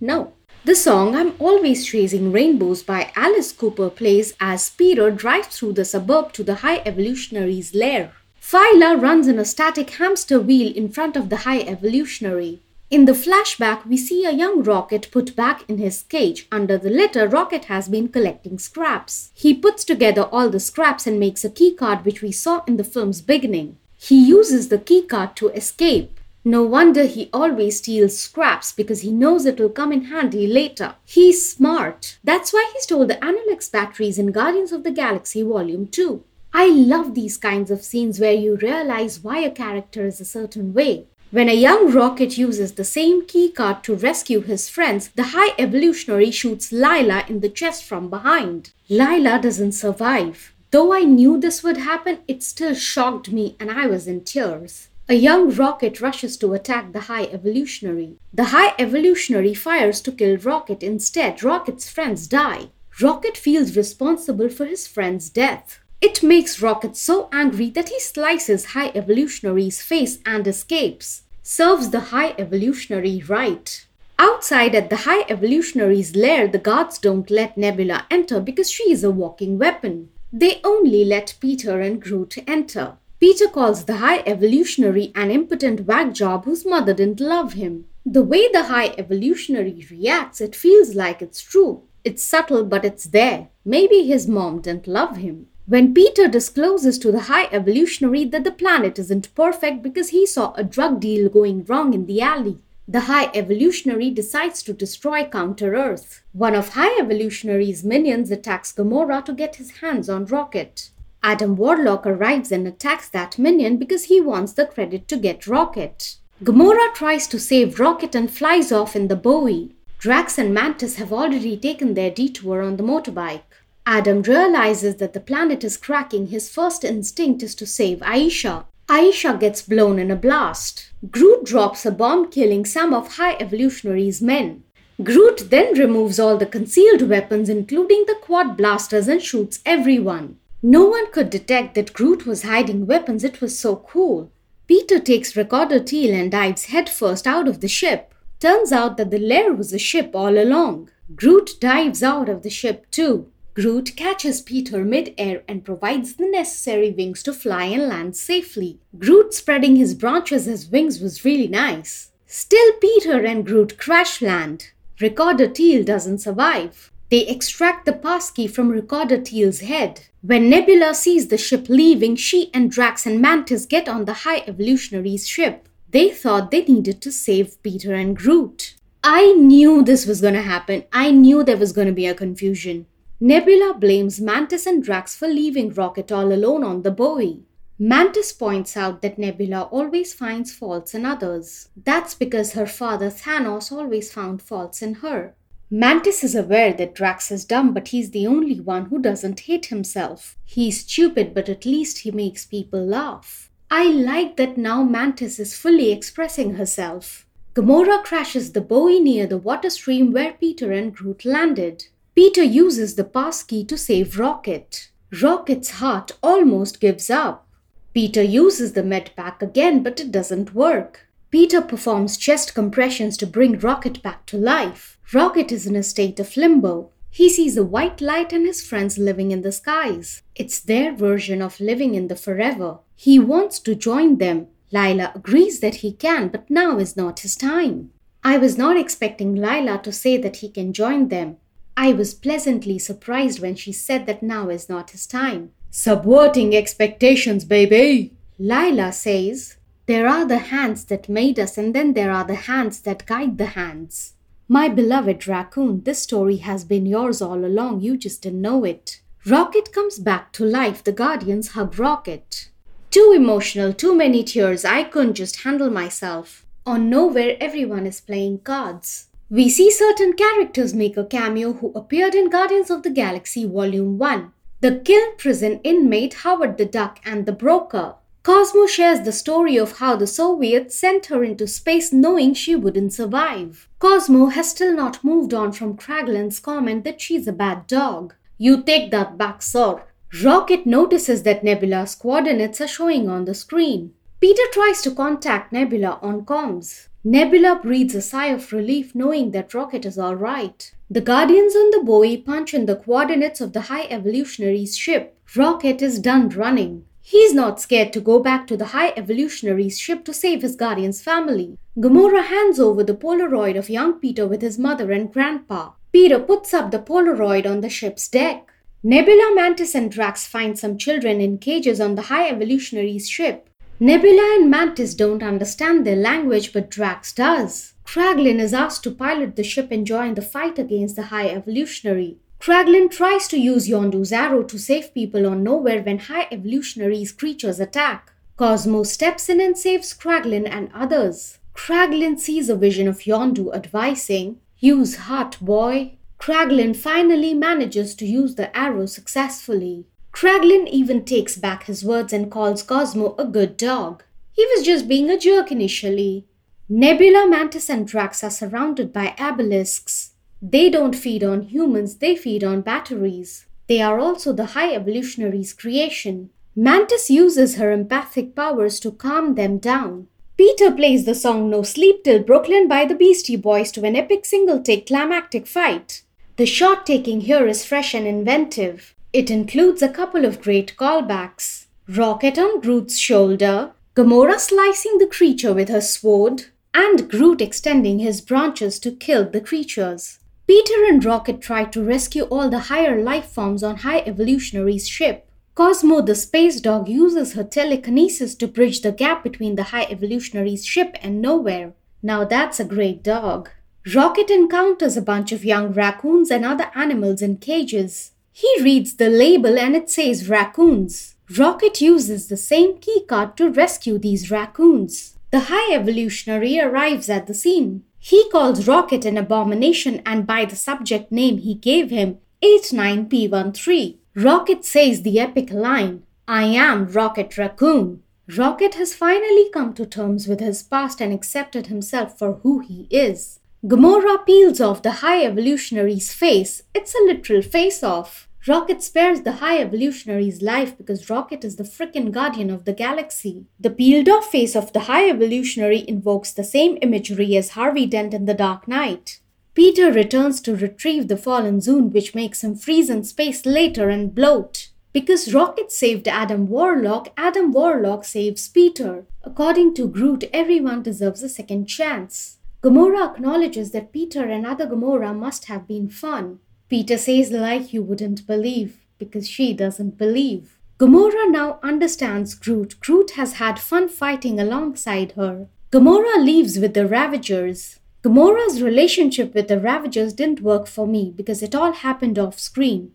No. 0.00 0.32
The 0.64 0.74
song 0.74 1.14
I'm 1.14 1.34
Always 1.38 1.84
Chasing 1.84 2.32
Rainbows 2.32 2.82
by 2.82 3.12
Alice 3.14 3.52
Cooper 3.52 3.90
plays 3.90 4.34
as 4.40 4.70
Peter 4.70 5.10
drives 5.10 5.58
through 5.58 5.74
the 5.74 5.84
suburb 5.84 6.32
to 6.32 6.42
the 6.42 6.56
High 6.56 6.78
Evolutionary's 6.86 7.74
lair. 7.74 8.12
Phyla 8.40 9.00
runs 9.00 9.28
in 9.28 9.38
a 9.38 9.44
static 9.44 9.90
hamster 9.90 10.40
wheel 10.40 10.74
in 10.74 10.88
front 10.88 11.14
of 11.14 11.28
the 11.28 11.38
High 11.38 11.60
Evolutionary. 11.60 12.62
In 12.88 13.04
the 13.04 13.14
flashback, 13.14 13.84
we 13.84 13.96
see 13.96 14.24
a 14.24 14.30
young 14.30 14.62
Rocket 14.62 15.10
put 15.10 15.34
back 15.34 15.68
in 15.68 15.78
his 15.78 16.04
cage. 16.04 16.46
Under 16.52 16.78
the 16.78 16.88
litter, 16.88 17.26
Rocket 17.26 17.64
has 17.64 17.88
been 17.88 18.08
collecting 18.08 18.60
scraps. 18.60 19.32
He 19.34 19.54
puts 19.54 19.84
together 19.84 20.22
all 20.22 20.48
the 20.48 20.60
scraps 20.60 21.04
and 21.04 21.18
makes 21.18 21.44
a 21.44 21.50
keycard 21.50 22.04
which 22.04 22.22
we 22.22 22.30
saw 22.30 22.62
in 22.68 22.76
the 22.76 22.84
film's 22.84 23.22
beginning. 23.22 23.76
He 23.98 24.24
uses 24.24 24.68
the 24.68 24.78
keycard 24.78 25.34
to 25.34 25.48
escape. 25.48 26.20
No 26.44 26.62
wonder 26.62 27.06
he 27.06 27.28
always 27.32 27.78
steals 27.78 28.16
scraps 28.16 28.70
because 28.70 29.00
he 29.00 29.10
knows 29.10 29.46
it 29.46 29.58
will 29.58 29.68
come 29.68 29.90
in 29.90 30.04
handy 30.04 30.46
later. 30.46 30.94
He's 31.04 31.50
smart. 31.50 32.18
That's 32.22 32.52
why 32.52 32.70
he 32.72 32.78
stole 32.78 33.04
the 33.04 33.22
Anulax 33.24 33.68
batteries 33.68 34.16
in 34.16 34.30
Guardians 34.30 34.70
of 34.70 34.84
the 34.84 34.92
Galaxy 34.92 35.42
Volume 35.42 35.88
2. 35.88 36.22
I 36.54 36.68
love 36.68 37.14
these 37.14 37.36
kinds 37.36 37.72
of 37.72 37.82
scenes 37.82 38.20
where 38.20 38.32
you 38.32 38.54
realize 38.54 39.24
why 39.24 39.40
a 39.40 39.50
character 39.50 40.06
is 40.06 40.20
a 40.20 40.24
certain 40.24 40.72
way. 40.72 41.06
When 41.32 41.48
a 41.48 41.54
young 41.54 41.90
rocket 41.90 42.38
uses 42.38 42.74
the 42.74 42.84
same 42.84 43.26
keycard 43.26 43.82
to 43.82 43.96
rescue 43.96 44.42
his 44.42 44.68
friends, 44.68 45.08
the 45.16 45.34
High 45.34 45.54
Evolutionary 45.58 46.30
shoots 46.30 46.70
Lylla 46.70 47.24
in 47.28 47.40
the 47.40 47.48
chest 47.48 47.82
from 47.82 48.08
behind. 48.08 48.70
Lylla 48.88 49.40
doesn't 49.42 49.72
survive. 49.72 50.54
Though 50.70 50.92
I 50.94 51.00
knew 51.00 51.36
this 51.36 51.64
would 51.64 51.78
happen, 51.78 52.18
it 52.28 52.44
still 52.44 52.74
shocked 52.74 53.32
me 53.32 53.56
and 53.58 53.72
I 53.72 53.88
was 53.88 54.06
in 54.06 54.22
tears. 54.22 54.88
A 55.08 55.14
young 55.14 55.52
rocket 55.52 56.00
rushes 56.00 56.36
to 56.38 56.52
attack 56.54 56.92
the 56.92 57.00
High 57.00 57.24
Evolutionary. 57.24 58.18
The 58.32 58.44
High 58.44 58.74
Evolutionary 58.78 59.54
fires 59.54 60.00
to 60.02 60.12
kill 60.12 60.36
Rocket. 60.36 60.84
Instead, 60.84 61.42
Rocket's 61.42 61.90
friends 61.90 62.28
die. 62.28 62.70
Rocket 63.00 63.36
feels 63.36 63.76
responsible 63.76 64.48
for 64.48 64.64
his 64.64 64.86
friend's 64.86 65.28
death. 65.28 65.80
It 66.00 66.22
makes 66.22 66.60
Rocket 66.60 66.96
so 66.96 67.28
angry 67.32 67.70
that 67.70 67.88
he 67.88 67.98
slices 67.98 68.66
High 68.66 68.92
Evolutionary's 68.94 69.80
face 69.80 70.18
and 70.26 70.46
escapes. 70.46 71.22
Serves 71.42 71.90
the 71.90 72.12
High 72.12 72.34
Evolutionary 72.38 73.22
right. 73.26 73.86
Outside 74.18 74.74
at 74.74 74.90
the 74.90 75.04
High 75.08 75.24
Evolutionary's 75.28 76.14
lair, 76.14 76.48
the 76.48 76.58
guards 76.58 76.98
don't 76.98 77.30
let 77.30 77.56
Nebula 77.56 78.06
enter 78.10 78.40
because 78.40 78.70
she 78.70 78.90
is 78.90 79.04
a 79.04 79.10
walking 79.10 79.58
weapon. 79.58 80.10
They 80.32 80.60
only 80.64 81.04
let 81.04 81.36
Peter 81.40 81.80
and 81.80 82.00
Groot 82.00 82.36
enter. 82.46 82.94
Peter 83.18 83.48
calls 83.48 83.84
the 83.84 83.96
High 83.96 84.22
Evolutionary 84.26 85.12
an 85.14 85.30
impotent 85.30 85.86
whack 85.86 86.12
job 86.12 86.44
whose 86.44 86.66
mother 86.66 86.92
didn't 86.92 87.20
love 87.20 87.54
him. 87.54 87.86
The 88.04 88.22
way 88.22 88.48
the 88.52 88.64
High 88.64 88.94
Evolutionary 88.98 89.86
reacts, 89.90 90.40
it 90.40 90.54
feels 90.54 90.94
like 90.94 91.22
it's 91.22 91.40
true. 91.40 91.82
It's 92.04 92.22
subtle, 92.22 92.64
but 92.64 92.84
it's 92.84 93.04
there. 93.04 93.48
Maybe 93.64 94.06
his 94.06 94.28
mom 94.28 94.60
didn't 94.60 94.86
love 94.86 95.16
him. 95.16 95.46
When 95.68 95.94
Peter 95.94 96.28
discloses 96.28 96.96
to 97.00 97.10
the 97.10 97.22
High 97.22 97.46
Evolutionary 97.46 98.24
that 98.26 98.44
the 98.44 98.52
planet 98.52 99.00
isn't 99.00 99.34
perfect 99.34 99.82
because 99.82 100.10
he 100.10 100.24
saw 100.24 100.52
a 100.54 100.62
drug 100.62 101.00
deal 101.00 101.28
going 101.28 101.64
wrong 101.64 101.92
in 101.92 102.06
the 102.06 102.20
alley, 102.20 102.58
the 102.86 103.00
High 103.00 103.32
Evolutionary 103.34 104.10
decides 104.10 104.62
to 104.62 104.72
destroy 104.72 105.24
Counter 105.24 105.74
Earth. 105.74 106.22
One 106.32 106.54
of 106.54 106.74
High 106.74 106.96
Evolutionary's 107.00 107.82
minions 107.82 108.30
attacks 108.30 108.72
Gamora 108.72 109.24
to 109.24 109.32
get 109.32 109.56
his 109.56 109.78
hands 109.82 110.08
on 110.08 110.26
Rocket. 110.26 110.90
Adam 111.20 111.56
Warlock 111.56 112.06
arrives 112.06 112.52
and 112.52 112.68
attacks 112.68 113.08
that 113.08 113.36
minion 113.36 113.76
because 113.76 114.04
he 114.04 114.20
wants 114.20 114.52
the 114.52 114.66
credit 114.66 115.08
to 115.08 115.16
get 115.16 115.48
Rocket. 115.48 116.18
Gamora 116.44 116.94
tries 116.94 117.26
to 117.26 117.40
save 117.40 117.80
Rocket 117.80 118.14
and 118.14 118.30
flies 118.30 118.70
off 118.70 118.94
in 118.94 119.08
the 119.08 119.16
Bowie. 119.16 119.74
Drax 119.98 120.38
and 120.38 120.54
Mantis 120.54 120.94
have 120.96 121.12
already 121.12 121.56
taken 121.56 121.94
their 121.94 122.12
detour 122.12 122.62
on 122.62 122.76
the 122.76 122.84
motorbike. 122.84 123.42
Adam 123.88 124.20
realizes 124.22 124.96
that 124.96 125.12
the 125.12 125.20
planet 125.20 125.62
is 125.62 125.76
cracking. 125.76 126.26
His 126.26 126.48
first 126.50 126.82
instinct 126.82 127.40
is 127.44 127.54
to 127.54 127.66
save 127.66 128.02
Ayesha. 128.02 128.66
Ayesha 128.88 129.36
gets 129.38 129.62
blown 129.62 130.00
in 130.00 130.10
a 130.10 130.16
blast. 130.16 130.90
Groot 131.08 131.44
drops 131.44 131.86
a 131.86 131.92
bomb 131.92 132.28
killing 132.28 132.64
some 132.64 132.92
of 132.92 133.14
High 133.16 133.36
Evolutionary's 133.38 134.20
men. 134.20 134.64
Groot 135.02 135.50
then 135.50 135.78
removes 135.78 136.18
all 136.18 136.36
the 136.36 136.46
concealed 136.46 137.02
weapons, 137.02 137.48
including 137.48 138.04
the 138.06 138.16
quad 138.20 138.56
blasters, 138.56 139.06
and 139.06 139.22
shoots 139.22 139.60
everyone. 139.64 140.38
No 140.62 140.84
one 140.86 141.12
could 141.12 141.30
detect 141.30 141.76
that 141.76 141.92
Groot 141.92 142.26
was 142.26 142.42
hiding 142.42 142.86
weapons, 142.86 143.22
it 143.22 143.40
was 143.40 143.56
so 143.56 143.76
cool. 143.76 144.32
Peter 144.66 144.98
takes 144.98 145.36
Recorder 145.36 145.78
Teal 145.78 146.12
and 146.12 146.32
dives 146.32 146.66
headfirst 146.66 147.24
out 147.26 147.46
of 147.46 147.60
the 147.60 147.68
ship. 147.68 148.12
Turns 148.40 148.72
out 148.72 148.96
that 148.96 149.12
the 149.12 149.18
lair 149.18 149.52
was 149.52 149.72
a 149.72 149.78
ship 149.78 150.10
all 150.12 150.36
along. 150.36 150.90
Groot 151.14 151.52
dives 151.60 152.02
out 152.02 152.28
of 152.28 152.42
the 152.42 152.50
ship 152.50 152.90
too. 152.90 153.30
Groot 153.56 153.96
catches 153.96 154.42
Peter 154.42 154.84
mid-air 154.84 155.42
and 155.48 155.64
provides 155.64 156.16
the 156.16 156.28
necessary 156.28 156.90
wings 156.90 157.22
to 157.22 157.32
fly 157.32 157.64
and 157.64 157.88
land 157.88 158.14
safely. 158.14 158.80
Groot 158.98 159.32
spreading 159.32 159.76
his 159.76 159.94
branches 159.94 160.46
as 160.46 160.68
wings 160.68 161.00
was 161.00 161.24
really 161.24 161.48
nice. 161.48 162.12
Still, 162.26 162.74
Peter 162.82 163.24
and 163.24 163.46
Groot 163.46 163.78
crash 163.78 164.20
land. 164.20 164.72
Recorder 165.00 165.48
Teal 165.48 165.84
doesn't 165.84 166.18
survive. 166.18 166.92
They 167.10 167.26
extract 167.26 167.86
the 167.86 167.94
passkey 167.94 168.46
from 168.46 168.68
Recorder 168.68 169.22
Teal's 169.22 169.60
head. 169.60 170.02
When 170.20 170.50
Nebula 170.50 170.92
sees 170.92 171.28
the 171.28 171.38
ship 171.38 171.70
leaving, 171.70 172.14
she 172.14 172.50
and 172.52 172.70
Drax 172.70 173.06
and 173.06 173.22
Mantis 173.22 173.64
get 173.64 173.88
on 173.88 174.04
the 174.04 174.20
High 174.24 174.44
Evolutionary's 174.46 175.26
ship. 175.26 175.66
They 175.88 176.10
thought 176.10 176.50
they 176.50 176.64
needed 176.64 177.00
to 177.00 177.10
save 177.10 177.62
Peter 177.62 177.94
and 177.94 178.14
Groot. 178.14 178.74
I 179.02 179.32
knew 179.32 179.82
this 179.82 180.04
was 180.04 180.20
gonna 180.20 180.42
happen. 180.42 180.84
I 180.92 181.10
knew 181.10 181.42
there 181.42 181.56
was 181.56 181.72
gonna 181.72 181.92
be 181.92 182.06
a 182.06 182.14
confusion. 182.14 182.84
Nebula 183.18 183.72
blames 183.72 184.20
Mantis 184.20 184.66
and 184.66 184.82
Drax 184.82 185.16
for 185.16 185.26
leaving 185.26 185.72
Rocket 185.72 186.12
all 186.12 186.30
alone 186.34 186.62
on 186.62 186.82
the 186.82 186.90
Bowie. 186.90 187.44
Mantis 187.78 188.30
points 188.30 188.76
out 188.76 189.00
that 189.00 189.18
Nebula 189.18 189.62
always 189.72 190.12
finds 190.12 190.52
faults 190.52 190.92
in 190.92 191.06
others. 191.06 191.70
That's 191.74 192.14
because 192.14 192.52
her 192.52 192.66
father 192.66 193.08
Thanos 193.08 193.72
always 193.72 194.12
found 194.12 194.42
faults 194.42 194.82
in 194.82 194.96
her. 194.96 195.34
Mantis 195.70 196.22
is 196.22 196.34
aware 196.34 196.74
that 196.74 196.94
Drax 196.94 197.30
is 197.32 197.46
dumb, 197.46 197.72
but 197.72 197.88
he's 197.88 198.10
the 198.10 198.26
only 198.26 198.60
one 198.60 198.86
who 198.86 199.00
doesn't 199.00 199.40
hate 199.40 199.66
himself. 199.66 200.36
He's 200.44 200.82
stupid, 200.82 201.32
but 201.32 201.48
at 201.48 201.64
least 201.64 202.00
he 202.00 202.10
makes 202.10 202.44
people 202.44 202.84
laugh. 202.84 203.50
I 203.70 203.90
like 203.90 204.36
that 204.36 204.58
now 204.58 204.84
Mantis 204.84 205.40
is 205.40 205.56
fully 205.56 205.90
expressing 205.90 206.56
herself. 206.56 207.26
Gamora 207.54 208.04
crashes 208.04 208.52
the 208.52 208.60
Bowie 208.60 209.00
near 209.00 209.26
the 209.26 209.38
water 209.38 209.70
stream 209.70 210.12
where 210.12 210.34
Peter 210.34 210.70
and 210.70 210.94
Groot 210.94 211.24
landed. 211.24 211.86
Peter 212.16 212.42
uses 212.42 212.94
the 212.94 213.04
passkey 213.04 213.62
to 213.62 213.76
save 213.76 214.18
Rocket. 214.18 214.90
Rocket's 215.22 215.72
heart 215.72 216.12
almost 216.22 216.80
gives 216.80 217.10
up. 217.10 217.46
Peter 217.92 218.22
uses 218.22 218.72
the 218.72 218.82
med 218.82 219.10
pack 219.16 219.42
again, 219.42 219.82
but 219.82 220.00
it 220.00 220.10
doesn't 220.10 220.54
work. 220.54 221.06
Peter 221.30 221.60
performs 221.60 222.16
chest 222.16 222.54
compressions 222.54 223.18
to 223.18 223.26
bring 223.26 223.58
Rocket 223.58 224.02
back 224.02 224.24
to 224.24 224.38
life. 224.38 224.98
Rocket 225.12 225.52
is 225.52 225.66
in 225.66 225.76
a 225.76 225.82
state 225.82 226.18
of 226.18 226.34
limbo. 226.38 226.90
He 227.10 227.28
sees 227.28 227.58
a 227.58 227.62
white 227.62 228.00
light 228.00 228.32
and 228.32 228.46
his 228.46 228.66
friends 228.66 228.96
living 228.96 229.30
in 229.30 229.42
the 229.42 229.52
skies. 229.52 230.22
It's 230.34 230.58
their 230.58 230.94
version 230.94 231.42
of 231.42 231.60
living 231.60 231.94
in 231.94 232.08
the 232.08 232.16
forever. 232.16 232.78
He 232.94 233.18
wants 233.18 233.58
to 233.58 233.74
join 233.74 234.16
them. 234.16 234.46
Lylla 234.72 235.12
agrees 235.14 235.60
that 235.60 235.76
he 235.76 235.92
can, 235.92 236.28
but 236.28 236.48
now 236.48 236.78
is 236.78 236.96
not 236.96 237.20
his 237.20 237.36
time. 237.36 237.90
I 238.24 238.38
was 238.38 238.56
not 238.56 238.78
expecting 238.78 239.34
Lylla 239.34 239.82
to 239.82 239.92
say 239.92 240.16
that 240.16 240.36
he 240.36 240.48
can 240.48 240.72
join 240.72 241.08
them. 241.08 241.36
I 241.76 241.92
was 241.92 242.14
pleasantly 242.14 242.78
surprised 242.78 243.40
when 243.40 243.54
she 243.54 243.72
said 243.72 244.06
that 244.06 244.22
now 244.22 244.48
is 244.48 244.68
not 244.68 244.90
his 244.92 245.06
time. 245.06 245.50
Subverting 245.70 246.56
expectations, 246.56 247.44
baby. 247.44 248.12
Lylla 248.38 248.92
says, 248.92 249.56
There 249.84 250.08
are 250.08 250.24
the 250.24 250.38
hands 250.38 250.86
that 250.86 251.08
made 251.08 251.38
us, 251.38 251.58
and 251.58 251.74
then 251.74 251.92
there 251.92 252.10
are 252.10 252.24
the 252.24 252.46
hands 252.50 252.80
that 252.80 253.04
guide 253.04 253.36
the 253.36 253.52
hands. 253.60 254.14
My 254.48 254.68
beloved 254.68 255.28
raccoon, 255.28 255.82
this 255.82 256.02
story 256.02 256.36
has 256.36 256.64
been 256.64 256.86
yours 256.86 257.20
all 257.20 257.44
along, 257.44 257.82
you 257.82 257.96
just 257.96 258.22
didn't 258.22 258.40
know 258.40 258.64
it. 258.64 259.00
Rocket 259.26 259.72
comes 259.72 259.98
back 259.98 260.32
to 260.32 260.44
life, 260.44 260.82
the 260.82 260.92
Guardians 260.92 261.48
hug 261.48 261.78
Rocket. 261.78 262.48
Too 262.90 263.12
emotional, 263.14 263.74
too 263.74 263.94
many 263.94 264.24
tears, 264.24 264.64
I 264.64 264.84
couldn't 264.84 265.14
just 265.14 265.42
handle 265.42 265.68
myself. 265.68 266.46
On 266.64 266.88
Knowhere, 266.88 267.36
everyone 267.40 267.86
is 267.86 268.00
playing 268.00 268.38
cards. 268.38 269.08
We 269.28 269.48
see 269.48 269.72
certain 269.72 270.12
characters 270.12 270.72
make 270.72 270.96
a 270.96 271.04
cameo 271.04 271.54
who 271.54 271.72
appeared 271.74 272.14
in 272.14 272.30
Guardians 272.30 272.70
of 272.70 272.84
the 272.84 272.90
Galaxy 272.90 273.44
Volume 273.44 273.98
1. 273.98 274.32
The 274.60 274.70
Kyln 274.70 275.18
prison 275.18 275.58
inmate 275.64 276.14
Howard 276.22 276.58
the 276.58 276.64
Duck 276.64 277.00
and 277.04 277.26
the 277.26 277.32
Broker. 277.32 277.96
Cosmo 278.22 278.66
shares 278.66 279.00
the 279.00 279.10
story 279.10 279.56
of 279.56 279.78
how 279.78 279.96
the 279.96 280.06
Soviets 280.06 280.78
sent 280.78 281.06
her 281.06 281.24
into 281.24 281.48
space 281.48 281.92
knowing 281.92 282.34
she 282.34 282.54
wouldn't 282.54 282.92
survive. 282.92 283.68
Cosmo 283.80 284.26
has 284.26 284.50
still 284.50 284.72
not 284.76 285.02
moved 285.02 285.34
on 285.34 285.50
from 285.50 285.76
Kraglin's 285.76 286.38
comment 286.38 286.84
that 286.84 287.00
she's 287.00 287.26
a 287.26 287.32
bad 287.32 287.66
dog. 287.66 288.14
You 288.38 288.62
take 288.62 288.92
that 288.92 289.18
back, 289.18 289.42
sir. 289.42 289.82
Rocket 290.22 290.66
notices 290.66 291.24
that 291.24 291.42
Nebula's 291.42 291.96
coordinates 291.96 292.60
are 292.60 292.68
showing 292.68 293.08
on 293.08 293.24
the 293.24 293.34
screen. 293.34 293.92
Peter 294.20 294.42
tries 294.52 294.82
to 294.82 294.92
contact 294.92 295.52
Nebula 295.52 295.98
on 296.00 296.24
comms. 296.24 296.86
Nebula 297.08 297.60
breathes 297.62 297.94
a 297.94 298.02
sigh 298.02 298.32
of 298.34 298.52
relief 298.52 298.92
knowing 298.92 299.30
that 299.30 299.54
Rocket 299.54 299.86
is 299.86 299.96
alright. 299.96 300.72
The 300.90 301.00
Guardians 301.00 301.54
on 301.54 301.70
the 301.70 301.84
Bowie 301.84 302.16
punch 302.16 302.52
in 302.52 302.66
the 302.66 302.74
coordinates 302.74 303.40
of 303.40 303.52
the 303.52 303.60
High 303.70 303.84
Evolutionary's 303.84 304.76
ship. 304.76 305.16
Rocket 305.36 305.80
is 305.82 306.00
done 306.00 306.30
running. 306.30 306.84
He's 307.00 307.32
not 307.32 307.60
scared 307.60 307.92
to 307.92 308.00
go 308.00 308.18
back 308.18 308.48
to 308.48 308.56
the 308.56 308.72
High 308.74 308.92
Evolutionary's 308.96 309.78
ship 309.78 310.04
to 310.06 310.12
save 310.12 310.42
his 310.42 310.56
Guardian's 310.56 311.00
family. 311.00 311.56
Gamora 311.78 312.24
hands 312.24 312.58
over 312.58 312.82
the 312.82 312.96
Polaroid 312.96 313.56
of 313.56 313.70
young 313.70 314.00
Peter 314.00 314.26
with 314.26 314.42
his 314.42 314.58
mother 314.58 314.90
and 314.90 315.12
grandpa. 315.12 315.74
Peter 315.92 316.18
puts 316.18 316.52
up 316.52 316.72
the 316.72 316.80
Polaroid 316.80 317.48
on 317.48 317.60
the 317.60 317.70
ship's 317.70 318.08
deck. 318.08 318.50
Nebula, 318.82 319.32
Mantis, 319.32 319.76
and 319.76 319.92
Drax 319.92 320.26
find 320.26 320.58
some 320.58 320.76
children 320.76 321.20
in 321.20 321.38
cages 321.38 321.80
on 321.80 321.94
the 321.94 322.08
High 322.10 322.28
Evolutionary's 322.28 323.08
ship. 323.08 323.48
Nebula 323.78 324.36
and 324.38 324.50
Mantis 324.50 324.94
don't 324.94 325.22
understand 325.22 325.84
their 325.84 325.96
language, 325.96 326.54
but 326.54 326.70
Drax 326.70 327.12
does. 327.12 327.74
Kraglin 327.84 328.40
is 328.40 328.54
asked 328.54 328.82
to 328.84 328.90
pilot 328.90 329.36
the 329.36 329.44
ship 329.44 329.70
and 329.70 329.86
join 329.86 330.14
the 330.14 330.22
fight 330.22 330.58
against 330.58 330.96
the 330.96 331.04
High 331.04 331.28
Evolutionary. 331.28 332.16
Kraglin 332.40 332.90
tries 332.90 333.28
to 333.28 333.38
use 333.38 333.68
Yondu's 333.68 334.12
arrow 334.12 334.42
to 334.44 334.58
save 334.58 334.94
people 334.94 335.26
on 335.26 335.44
Knowhere 335.44 335.84
when 335.84 335.98
High 335.98 336.26
Evolutionary's 336.32 337.12
creatures 337.12 337.60
attack. 337.60 338.12
Cosmo 338.38 338.82
steps 338.82 339.28
in 339.28 339.42
and 339.42 339.58
saves 339.58 339.92
Kraglin 339.92 340.48
and 340.48 340.70
others. 340.74 341.38
Kraglin 341.54 342.18
sees 342.18 342.48
a 342.48 342.56
vision 342.56 342.88
of 342.88 343.00
Yondu 343.00 343.54
advising, 343.54 344.40
Use 344.58 344.96
heart, 344.96 345.36
boy. 345.38 345.92
Kraglin 346.18 346.74
finally 346.74 347.34
manages 347.34 347.94
to 347.96 348.06
use 348.06 348.36
the 348.36 348.56
arrow 348.56 348.86
successfully. 348.86 349.84
Kraglin 350.16 350.66
even 350.68 351.04
takes 351.04 351.36
back 351.36 351.64
his 351.64 351.84
words 351.84 352.10
and 352.10 352.30
calls 352.30 352.62
Cosmo 352.62 353.14
a 353.18 353.26
good 353.26 353.58
dog. 353.58 354.02
He 354.32 354.46
was 354.46 354.64
just 354.64 354.88
being 354.88 355.10
a 355.10 355.18
jerk 355.18 355.52
initially. 355.52 356.24
Nebula, 356.70 357.28
Mantis, 357.28 357.68
and 357.68 357.86
Drax 357.86 358.24
are 358.24 358.30
surrounded 358.30 358.94
by 358.94 359.14
Abilisks. 359.18 360.12
They 360.40 360.70
don't 360.70 360.96
feed 360.96 361.22
on 361.22 361.42
humans, 361.42 361.96
they 361.96 362.16
feed 362.16 362.42
on 362.42 362.62
batteries. 362.62 363.44
They 363.66 363.82
are 363.82 363.98
also 363.98 364.32
the 364.32 364.46
High 364.56 364.74
Evolutionary's 364.74 365.52
creation. 365.52 366.30
Mantis 366.56 367.10
uses 367.10 367.56
her 367.56 367.70
empathic 367.70 368.34
powers 368.34 368.80
to 368.80 368.92
calm 368.92 369.34
them 369.34 369.58
down. 369.58 370.06
Peter 370.38 370.72
plays 370.72 371.04
the 371.04 371.14
song 371.14 371.50
No 371.50 371.62
Sleep 371.62 372.04
Till 372.04 372.22
Brooklyn 372.22 372.68
by 372.68 372.86
the 372.86 372.94
Beastie 372.94 373.36
Boys 373.36 373.70
to 373.72 373.84
an 373.84 373.94
epic 373.94 374.24
single 374.24 374.62
take 374.62 374.86
climactic 374.86 375.46
fight. 375.46 376.04
The 376.36 376.46
shot 376.46 376.86
taking 376.86 377.20
here 377.20 377.46
is 377.46 377.66
fresh 377.66 377.92
and 377.92 378.06
inventive. 378.06 378.94
It 379.16 379.30
includes 379.30 379.80
a 379.80 379.88
couple 379.88 380.26
of 380.26 380.42
great 380.42 380.76
callbacks 380.76 381.68
Rocket 381.88 382.38
on 382.38 382.60
Groot's 382.60 382.98
shoulder, 382.98 383.72
Gamora 383.94 384.38
slicing 384.38 384.98
the 384.98 385.06
creature 385.06 385.54
with 385.54 385.70
her 385.70 385.80
sword, 385.80 386.48
and 386.74 387.08
Groot 387.08 387.40
extending 387.40 387.98
his 387.98 388.20
branches 388.20 388.78
to 388.80 388.90
kill 388.90 389.26
the 389.26 389.40
creatures. 389.40 390.18
Peter 390.46 390.84
and 390.86 391.02
Rocket 391.02 391.40
try 391.40 391.64
to 391.64 391.82
rescue 391.82 392.24
all 392.24 392.50
the 392.50 392.68
higher 392.68 393.02
life 393.02 393.24
forms 393.24 393.62
on 393.62 393.76
High 393.76 394.00
Evolutionary's 394.00 394.86
ship. 394.86 395.26
Cosmo 395.54 396.02
the 396.02 396.14
space 396.14 396.60
dog 396.60 396.86
uses 396.86 397.32
her 397.32 397.44
telekinesis 397.44 398.34
to 398.34 398.46
bridge 398.46 398.82
the 398.82 398.92
gap 398.92 399.24
between 399.24 399.54
the 399.54 399.70
High 399.72 399.86
Evolutionary's 399.88 400.66
ship 400.66 400.94
and 401.00 401.24
Knowhere. 401.24 401.72
Now 402.02 402.26
that's 402.26 402.60
a 402.60 402.66
great 402.66 403.02
dog. 403.02 403.48
Rocket 403.94 404.28
encounters 404.28 404.98
a 404.98 405.00
bunch 405.00 405.32
of 405.32 405.42
young 405.42 405.72
raccoons 405.72 406.30
and 406.30 406.44
other 406.44 406.70
animals 406.74 407.22
in 407.22 407.38
cages. 407.38 408.10
He 408.38 408.62
reads 408.62 408.96
the 408.96 409.08
label 409.08 409.58
and 409.58 409.74
it 409.74 409.88
says 409.88 410.28
raccoons. 410.28 411.14
Rocket 411.38 411.80
uses 411.80 412.28
the 412.28 412.36
same 412.36 412.76
keycard 412.76 413.34
to 413.36 413.48
rescue 413.48 413.96
these 413.96 414.30
raccoons. 414.30 415.16
The 415.30 415.48
High 415.48 415.74
Evolutionary 415.74 416.60
arrives 416.60 417.08
at 417.08 417.28
the 417.28 417.32
scene. 417.32 417.84
He 417.98 418.28
calls 418.28 418.68
Rocket 418.68 419.06
an 419.06 419.16
abomination 419.16 420.02
and 420.04 420.26
by 420.26 420.44
the 420.44 420.54
subject 420.54 421.10
name 421.10 421.38
he 421.38 421.54
gave 421.54 421.88
him, 421.88 422.18
89P13. 422.42 423.96
Rocket 424.14 424.66
says 424.66 425.00
the 425.00 425.18
epic 425.18 425.50
line, 425.50 426.02
I 426.28 426.42
am 426.42 426.88
Rocket 426.88 427.38
Raccoon. 427.38 428.02
Rocket 428.36 428.74
has 428.74 428.94
finally 428.94 429.48
come 429.50 429.72
to 429.72 429.86
terms 429.86 430.28
with 430.28 430.40
his 430.40 430.62
past 430.62 431.00
and 431.00 431.10
accepted 431.10 431.68
himself 431.68 432.18
for 432.18 432.34
who 432.42 432.58
he 432.58 432.86
is. 432.90 433.40
Gamora 433.64 434.24
peels 434.26 434.60
off 434.60 434.82
the 434.82 435.00
High 435.02 435.24
Evolutionary's 435.24 436.12
face. 436.12 436.62
It's 436.74 436.94
a 436.94 437.02
literal 437.02 437.42
face 437.42 437.82
off. 437.82 438.28
Rocket 438.46 438.82
spares 438.82 439.22
the 439.22 439.32
High 439.32 439.60
Evolutionary's 439.60 440.42
life 440.42 440.76
because 440.76 441.10
Rocket 441.10 441.42
is 441.42 441.56
the 441.56 441.64
frickin' 441.64 442.12
guardian 442.12 442.50
of 442.50 442.64
the 442.64 442.74
galaxy. 442.74 443.46
The 443.58 443.70
peeled 443.70 444.08
off 444.08 444.30
face 444.30 444.54
of 444.54 444.72
the 444.72 444.80
High 444.80 445.08
Evolutionary 445.08 445.88
invokes 445.88 446.32
the 446.32 446.44
same 446.44 446.78
imagery 446.82 447.36
as 447.36 447.50
Harvey 447.50 447.86
Dent 447.86 448.14
in 448.14 448.26
The 448.26 448.34
Dark 448.34 448.68
Knight. 448.68 449.20
Peter 449.54 449.90
returns 449.90 450.40
to 450.42 450.54
retrieve 450.54 451.08
the 451.08 451.16
fallen 451.16 451.58
Zune, 451.58 451.90
which 451.92 452.14
makes 452.14 452.44
him 452.44 452.54
freeze 452.54 452.90
in 452.90 453.04
space 453.04 453.46
later 453.46 453.88
and 453.88 454.14
bloat. 454.14 454.68
Because 454.92 455.34
Rocket 455.34 455.72
saved 455.72 456.06
Adam 456.06 456.46
Warlock, 456.46 457.08
Adam 457.16 457.52
Warlock 457.52 458.04
saves 458.04 458.48
Peter. 458.48 459.06
According 459.24 459.74
to 459.74 459.88
Groot, 459.88 460.24
everyone 460.32 460.82
deserves 460.82 461.22
a 461.22 461.28
second 461.28 461.66
chance. 461.66 462.35
Gamora 462.62 463.14
acknowledges 463.14 463.70
that 463.70 463.92
Peter 463.92 464.24
and 464.24 464.46
other 464.46 464.66
Gamora 464.66 465.16
must 465.16 465.44
have 465.46 465.68
been 465.68 465.88
fun. 465.88 466.40
Peter 466.68 466.98
says 466.98 467.30
like 467.30 467.72
you 467.72 467.82
wouldn't 467.82 468.26
believe 468.26 468.80
because 468.98 469.28
she 469.28 469.52
doesn't 469.52 469.98
believe. 469.98 470.58
Gamora 470.78 471.30
now 471.30 471.58
understands 471.62 472.34
Groot. 472.34 472.80
Groot 472.80 473.12
has 473.12 473.34
had 473.34 473.58
fun 473.58 473.88
fighting 473.88 474.40
alongside 474.40 475.12
her. 475.12 475.48
Gamora 475.70 476.24
leaves 476.24 476.58
with 476.58 476.74
the 476.74 476.86
Ravagers. 476.86 477.78
Gamora's 478.02 478.62
relationship 478.62 479.34
with 479.34 479.48
the 479.48 479.58
Ravagers 479.58 480.12
didn't 480.12 480.40
work 480.40 480.68
for 480.68 480.86
me 480.86 481.12
because 481.16 481.42
it 481.42 481.56
all 481.56 481.72
happened 481.72 482.18
off 482.18 482.38
screen. 482.38 482.92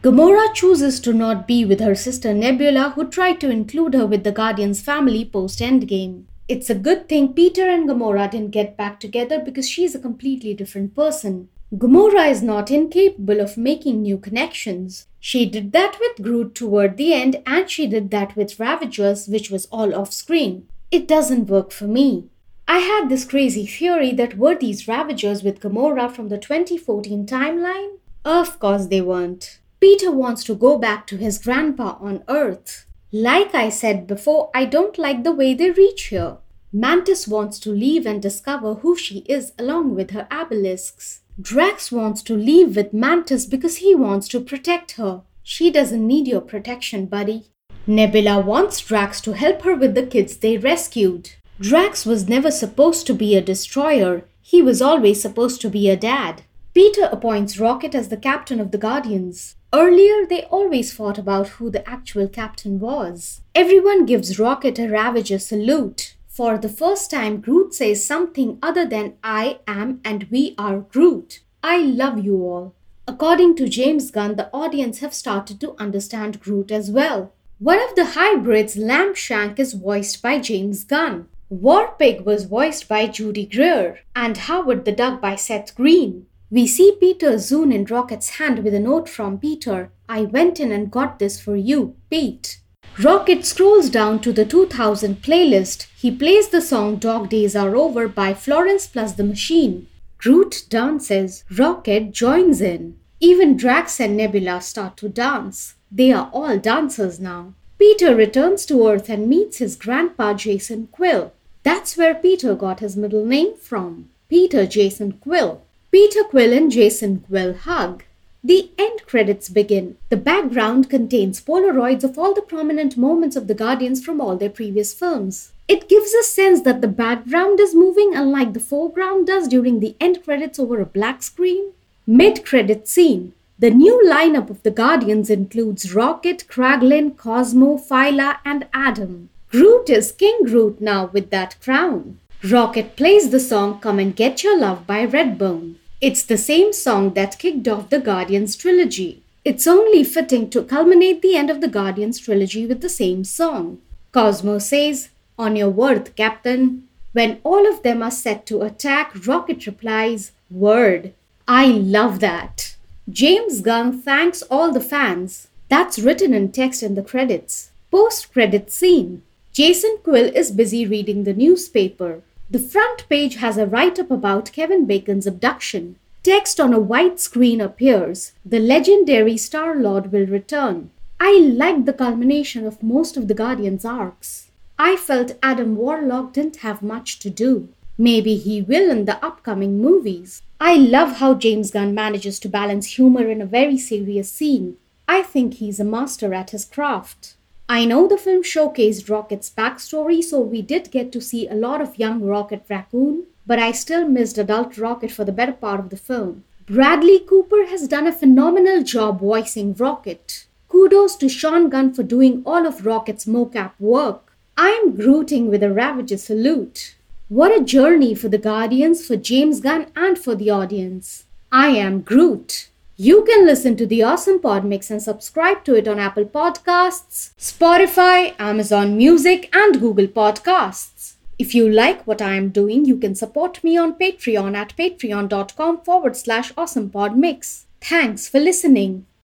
Gamora 0.00 0.54
chooses 0.54 1.00
to 1.00 1.12
not 1.12 1.48
be 1.48 1.64
with 1.64 1.80
her 1.80 1.96
sister 1.96 2.32
Nebula, 2.32 2.90
who 2.90 3.08
tried 3.08 3.40
to 3.40 3.50
include 3.50 3.94
her 3.94 4.06
with 4.06 4.22
the 4.22 4.30
Guardians 4.30 4.80
family 4.80 5.24
post 5.24 5.58
Endgame. 5.58 6.26
It's 6.48 6.70
a 6.70 6.74
good 6.74 7.10
thing 7.10 7.34
Peter 7.34 7.68
and 7.68 7.86
Gamora 7.86 8.30
didn't 8.30 8.52
get 8.52 8.74
back 8.74 8.98
together 9.00 9.38
because 9.38 9.68
she's 9.68 9.94
a 9.94 9.98
completely 9.98 10.54
different 10.54 10.94
person. 10.94 11.50
Gamora 11.74 12.30
is 12.30 12.42
not 12.42 12.70
incapable 12.70 13.40
of 13.40 13.58
making 13.58 14.00
new 14.00 14.16
connections. 14.16 15.06
She 15.20 15.44
did 15.44 15.72
that 15.72 15.98
with 16.00 16.24
Groot 16.24 16.54
toward 16.54 16.96
the 16.96 17.12
end, 17.12 17.42
and 17.44 17.68
she 17.68 17.86
did 17.86 18.10
that 18.12 18.34
with 18.34 18.58
Ravagers, 18.58 19.28
which 19.28 19.50
was 19.50 19.66
all 19.66 19.94
off 19.94 20.10
screen. 20.10 20.66
It 20.90 21.06
doesn't 21.06 21.50
work 21.50 21.70
for 21.70 21.84
me. 21.86 22.30
I 22.66 22.78
had 22.78 23.10
this 23.10 23.26
crazy 23.26 23.66
theory 23.66 24.12
that 24.12 24.38
were 24.38 24.54
these 24.54 24.88
Ravagers 24.88 25.42
with 25.42 25.60
Gamora 25.60 26.10
from 26.10 26.30
the 26.30 26.38
2014 26.38 27.26
timeline? 27.26 27.98
Of 28.24 28.58
course 28.58 28.86
they 28.86 29.02
weren't. 29.02 29.58
Peter 29.80 30.10
wants 30.10 30.44
to 30.44 30.54
go 30.54 30.78
back 30.78 31.06
to 31.08 31.18
his 31.18 31.36
grandpa 31.36 31.98
on 32.00 32.24
Earth. 32.26 32.86
Like 33.12 33.54
I 33.54 33.70
said 33.70 34.06
before, 34.06 34.50
I 34.54 34.66
don't 34.66 34.98
like 34.98 35.24
the 35.24 35.32
way 35.32 35.54
they 35.54 35.70
reach 35.70 36.04
here. 36.04 36.36
Mantis 36.72 37.26
wants 37.26 37.58
to 37.60 37.70
leave 37.70 38.04
and 38.04 38.20
discover 38.20 38.74
who 38.74 38.96
she 38.96 39.20
is 39.20 39.52
along 39.58 39.94
with 39.94 40.10
her 40.10 40.26
Abilisks. 40.30 41.20
Drax 41.40 41.90
wants 41.90 42.22
to 42.24 42.36
leave 42.36 42.76
with 42.76 42.92
Mantis 42.92 43.46
because 43.46 43.76
he 43.76 43.94
wants 43.94 44.28
to 44.28 44.40
protect 44.40 44.92
her. 44.92 45.22
She 45.42 45.70
doesn't 45.70 46.06
need 46.06 46.28
your 46.28 46.42
protection, 46.42 47.06
buddy. 47.06 47.46
Nebula 47.86 48.40
wants 48.40 48.80
Drax 48.80 49.22
to 49.22 49.32
help 49.32 49.62
her 49.62 49.74
with 49.74 49.94
the 49.94 50.04
kids 50.04 50.36
they 50.36 50.58
rescued. 50.58 51.30
Drax 51.58 52.04
was 52.04 52.28
never 52.28 52.50
supposed 52.50 53.06
to 53.06 53.14
be 53.14 53.34
a 53.34 53.40
destroyer, 53.40 54.24
he 54.42 54.60
was 54.60 54.82
always 54.82 55.22
supposed 55.22 55.62
to 55.62 55.70
be 55.70 55.88
a 55.88 55.96
dad. 55.96 56.42
Peter 56.74 57.08
appoints 57.10 57.58
Rocket 57.58 57.94
as 57.94 58.08
the 58.08 58.16
captain 58.16 58.60
of 58.60 58.70
the 58.70 58.78
Guardians. 58.78 59.56
Earlier, 59.72 60.24
they 60.26 60.44
always 60.44 60.92
fought 60.92 61.18
about 61.18 61.48
who 61.48 61.68
the 61.68 61.86
actual 61.86 62.26
captain 62.26 62.80
was. 62.80 63.42
Everyone 63.54 64.06
gives 64.06 64.38
Rocket 64.38 64.78
a 64.78 64.88
Ravager 64.88 65.38
salute. 65.38 66.14
For 66.26 66.56
the 66.56 66.70
first 66.70 67.10
time, 67.10 67.40
Groot 67.40 67.74
says 67.74 68.02
something 68.02 68.58
other 68.62 68.86
than 68.86 69.14
I 69.22 69.58
am 69.66 70.00
and 70.04 70.26
we 70.30 70.54
are 70.56 70.78
Groot. 70.78 71.40
I 71.62 71.78
love 71.78 72.24
you 72.24 72.36
all. 72.36 72.74
According 73.06 73.56
to 73.56 73.68
James 73.68 74.10
Gunn, 74.10 74.36
the 74.36 74.48
audience 74.54 75.00
have 75.00 75.12
started 75.12 75.60
to 75.60 75.74
understand 75.78 76.40
Groot 76.40 76.70
as 76.70 76.90
well. 76.90 77.32
One 77.58 77.80
of 77.80 77.94
the 77.94 78.12
hybrids, 78.14 78.76
Lambshank, 78.76 79.58
is 79.58 79.72
voiced 79.72 80.22
by 80.22 80.38
James 80.38 80.84
Gunn. 80.84 81.26
Warpig 81.52 82.24
was 82.24 82.44
voiced 82.44 82.86
by 82.86 83.06
Judy 83.08 83.44
Greer, 83.44 83.98
and 84.14 84.36
Howard 84.36 84.84
the 84.84 84.92
Duck 84.92 85.20
by 85.20 85.34
Seth 85.34 85.74
Green. 85.74 86.26
We 86.50 86.66
see 86.66 86.96
Peter 86.98 87.32
Zune 87.32 87.74
in 87.74 87.84
Rocket's 87.84 88.30
hand 88.38 88.64
with 88.64 88.72
a 88.72 88.80
note 88.80 89.06
from 89.06 89.38
Peter. 89.38 89.90
I 90.08 90.22
went 90.22 90.58
in 90.58 90.72
and 90.72 90.90
got 90.90 91.18
this 91.18 91.38
for 91.38 91.56
you, 91.56 91.96
Pete. 92.08 92.60
Rocket 92.98 93.44
scrolls 93.44 93.90
down 93.90 94.20
to 94.20 94.32
the 94.32 94.46
2000 94.46 95.16
playlist. 95.22 95.88
He 95.94 96.10
plays 96.10 96.48
the 96.48 96.62
song 96.62 96.96
Dog 96.96 97.28
Days 97.28 97.54
Are 97.54 97.76
Over 97.76 98.08
by 98.08 98.32
Florence 98.32 98.86
plus 98.86 99.12
the 99.12 99.24
Machine. 99.24 99.88
Groot 100.16 100.64
dances. 100.70 101.44
Rocket 101.54 102.12
joins 102.12 102.62
in. 102.62 102.98
Even 103.20 103.56
Drax 103.56 104.00
and 104.00 104.16
Nebula 104.16 104.62
start 104.62 104.96
to 104.96 105.08
dance. 105.10 105.74
They 105.92 106.12
are 106.12 106.30
all 106.32 106.58
dancers 106.58 107.20
now. 107.20 107.52
Peter 107.78 108.14
returns 108.16 108.64
to 108.66 108.88
Earth 108.88 109.10
and 109.10 109.28
meets 109.28 109.58
his 109.58 109.76
grandpa 109.76 110.32
Jason 110.32 110.88
Quill. 110.90 111.32
That's 111.62 111.96
where 111.96 112.14
Peter 112.14 112.54
got 112.54 112.80
his 112.80 112.96
middle 112.96 113.26
name 113.26 113.54
from. 113.56 114.08
Peter 114.28 114.66
Jason 114.66 115.12
Quill. 115.12 115.62
Peter 115.90 116.22
Quill 116.22 116.52
and 116.52 116.70
Jason 116.70 117.20
Quill 117.20 117.54
hug. 117.54 118.04
The 118.44 118.70
end 118.76 119.06
credits 119.06 119.48
begin. 119.48 119.96
The 120.10 120.18
background 120.18 120.90
contains 120.90 121.40
Polaroids 121.40 122.04
of 122.04 122.18
all 122.18 122.34
the 122.34 122.42
prominent 122.42 122.98
moments 122.98 123.36
of 123.36 123.46
the 123.46 123.54
Guardians 123.54 124.04
from 124.04 124.20
all 124.20 124.36
their 124.36 124.50
previous 124.50 124.92
films. 124.92 125.52
It 125.66 125.88
gives 125.88 126.12
a 126.12 126.22
sense 126.22 126.60
that 126.62 126.82
the 126.82 126.88
background 126.88 127.58
is 127.58 127.74
moving 127.74 128.14
unlike 128.14 128.52
the 128.52 128.60
foreground 128.60 129.28
does 129.28 129.48
during 129.48 129.80
the 129.80 129.96
end 129.98 130.24
credits 130.24 130.58
over 130.58 130.78
a 130.78 130.86
black 130.86 131.22
screen. 131.22 131.72
Mid 132.06 132.44
credit 132.44 132.86
scene. 132.86 133.32
The 133.58 133.70
new 133.70 134.02
lineup 134.06 134.50
of 134.50 134.62
the 134.64 134.70
Guardians 134.70 135.30
includes 135.30 135.94
Rocket, 135.94 136.44
Kraglin, 136.48 137.16
Cosmo, 137.16 137.78
Phyla, 137.78 138.38
and 138.44 138.66
Adam. 138.74 139.30
Groot 139.50 139.88
is 139.88 140.12
King 140.12 140.40
Groot 140.44 140.82
now 140.82 141.06
with 141.06 141.30
that 141.30 141.56
crown. 141.62 142.20
Rocket 142.44 142.94
plays 142.94 143.30
the 143.30 143.40
song 143.40 143.80
Come 143.80 143.98
and 143.98 144.14
Get 144.14 144.44
Your 144.44 144.56
Love 144.56 144.86
by 144.86 145.04
Redbone. 145.04 145.74
It's 146.00 146.22
the 146.22 146.38
same 146.38 146.72
song 146.72 147.14
that 147.14 147.36
kicked 147.36 147.66
off 147.66 147.90
the 147.90 147.98
Guardians 147.98 148.54
trilogy. 148.54 149.24
It's 149.44 149.66
only 149.66 150.04
fitting 150.04 150.48
to 150.50 150.62
culminate 150.62 151.20
the 151.20 151.34
end 151.34 151.50
of 151.50 151.60
the 151.60 151.66
Guardians 151.66 152.20
trilogy 152.20 152.64
with 152.64 152.80
the 152.80 152.88
same 152.88 153.24
song. 153.24 153.80
Cosmo 154.12 154.60
says, 154.60 155.08
On 155.36 155.56
your 155.56 155.70
word, 155.70 156.14
Captain. 156.14 156.86
When 157.12 157.40
all 157.42 157.66
of 157.66 157.82
them 157.82 158.04
are 158.04 158.10
set 158.12 158.46
to 158.46 158.62
attack, 158.62 159.26
Rocket 159.26 159.66
replies, 159.66 160.30
Word. 160.48 161.14
I 161.48 161.66
love 161.66 162.20
that. 162.20 162.76
James 163.10 163.62
Gunn 163.62 164.00
thanks 164.00 164.42
all 164.42 164.70
the 164.70 164.80
fans. 164.80 165.48
That's 165.68 165.98
written 165.98 166.32
in 166.34 166.52
text 166.52 166.84
in 166.84 166.94
the 166.94 167.02
credits. 167.02 167.72
Post 167.90 168.32
credit 168.32 168.70
scene. 168.70 169.22
Jason 169.52 169.98
Quill 170.04 170.30
is 170.36 170.52
busy 170.52 170.86
reading 170.86 171.24
the 171.24 171.34
newspaper. 171.34 172.22
The 172.50 172.58
front 172.58 173.06
page 173.10 173.36
has 173.36 173.58
a 173.58 173.66
write 173.66 173.98
up 173.98 174.10
about 174.10 174.52
Kevin 174.52 174.86
Bacon's 174.86 175.26
abduction. 175.26 175.96
Text 176.22 176.58
on 176.58 176.72
a 176.72 176.78
white 176.78 177.20
screen 177.20 177.60
appears. 177.60 178.32
The 178.42 178.58
legendary 178.58 179.36
Star 179.36 179.76
Lord 179.76 180.12
will 180.12 180.24
return. 180.24 180.90
I 181.20 181.38
liked 181.40 181.84
the 181.84 181.92
culmination 181.92 182.66
of 182.66 182.82
most 182.82 183.18
of 183.18 183.28
the 183.28 183.34
Guardian's 183.34 183.84
arcs. 183.84 184.50
I 184.78 184.96
felt 184.96 185.36
Adam 185.42 185.76
Warlock 185.76 186.32
didn't 186.32 186.64
have 186.64 186.80
much 186.80 187.18
to 187.18 187.28
do. 187.28 187.68
Maybe 187.98 188.36
he 188.36 188.62
will 188.62 188.90
in 188.90 189.04
the 189.04 189.22
upcoming 189.22 189.82
movies. 189.82 190.40
I 190.58 190.76
love 190.76 191.16
how 191.16 191.34
James 191.34 191.70
Gunn 191.70 191.94
manages 191.94 192.40
to 192.40 192.48
balance 192.48 192.94
humor 192.94 193.28
in 193.28 193.42
a 193.42 193.46
very 193.46 193.76
serious 193.76 194.32
scene. 194.32 194.78
I 195.06 195.20
think 195.20 195.54
he's 195.54 195.80
a 195.80 195.84
master 195.84 196.32
at 196.32 196.50
his 196.50 196.64
craft. 196.64 197.34
I 197.70 197.84
know 197.84 198.08
the 198.08 198.16
film 198.16 198.42
showcased 198.42 199.10
Rocket's 199.10 199.50
backstory, 199.50 200.24
so 200.24 200.40
we 200.40 200.62
did 200.62 200.90
get 200.90 201.12
to 201.12 201.20
see 201.20 201.46
a 201.46 201.54
lot 201.54 201.82
of 201.82 201.98
young 201.98 202.22
Rocket 202.22 202.64
Raccoon, 202.70 203.24
but 203.46 203.58
I 203.58 203.72
still 203.72 204.08
missed 204.08 204.38
adult 204.38 204.78
Rocket 204.78 205.10
for 205.10 205.24
the 205.24 205.32
better 205.32 205.52
part 205.52 205.78
of 205.78 205.90
the 205.90 205.96
film. 205.98 206.44
Bradley 206.66 207.18
Cooper 207.18 207.66
has 207.66 207.86
done 207.86 208.06
a 208.06 208.12
phenomenal 208.12 208.82
job 208.82 209.20
voicing 209.20 209.74
Rocket. 209.74 210.46
Kudos 210.70 211.16
to 211.16 211.28
Sean 211.28 211.68
Gunn 211.68 211.92
for 211.92 212.02
doing 212.02 212.42
all 212.46 212.66
of 212.66 212.86
Rocket's 212.86 213.26
mocap 213.26 213.72
work. 213.78 214.32
I'm 214.56 214.96
grooting 214.96 215.48
with 215.50 215.62
a 215.62 215.72
Ravager 215.72 216.16
salute. 216.16 216.94
What 217.28 217.54
a 217.54 217.62
journey 217.62 218.14
for 218.14 218.30
the 218.30 218.38
Guardians, 218.38 219.06
for 219.06 219.16
James 219.16 219.60
Gunn, 219.60 219.92
and 219.94 220.18
for 220.18 220.34
the 220.34 220.48
audience. 220.48 221.24
I 221.52 221.68
am 221.68 222.00
Groot. 222.00 222.68
You 223.00 223.22
can 223.22 223.46
listen 223.46 223.76
to 223.76 223.86
the 223.86 224.02
Awesome 224.02 224.40
Pod 224.40 224.64
Mix 224.64 224.90
and 224.90 225.00
subscribe 225.00 225.62
to 225.66 225.76
it 225.76 225.86
on 225.86 226.00
Apple 226.00 226.24
Podcasts, 226.24 227.30
Spotify, 227.38 228.34
Amazon 228.40 228.96
Music, 228.96 229.48
and 229.54 229.78
Google 229.78 230.08
Podcasts. 230.08 231.14
If 231.38 231.54
you 231.54 231.70
like 231.70 232.04
what 232.08 232.20
I 232.20 232.34
am 232.34 232.48
doing, 232.48 232.86
you 232.86 232.96
can 232.96 233.14
support 233.14 233.62
me 233.62 233.76
on 233.76 233.94
Patreon 233.94 234.56
at 234.56 234.76
patreon.com 234.76 235.82
forward 235.82 236.16
slash 236.16 236.52
awesomepodmix. 236.54 237.66
Thanks 237.80 238.28
for 238.28 238.40
listening. 238.40 239.06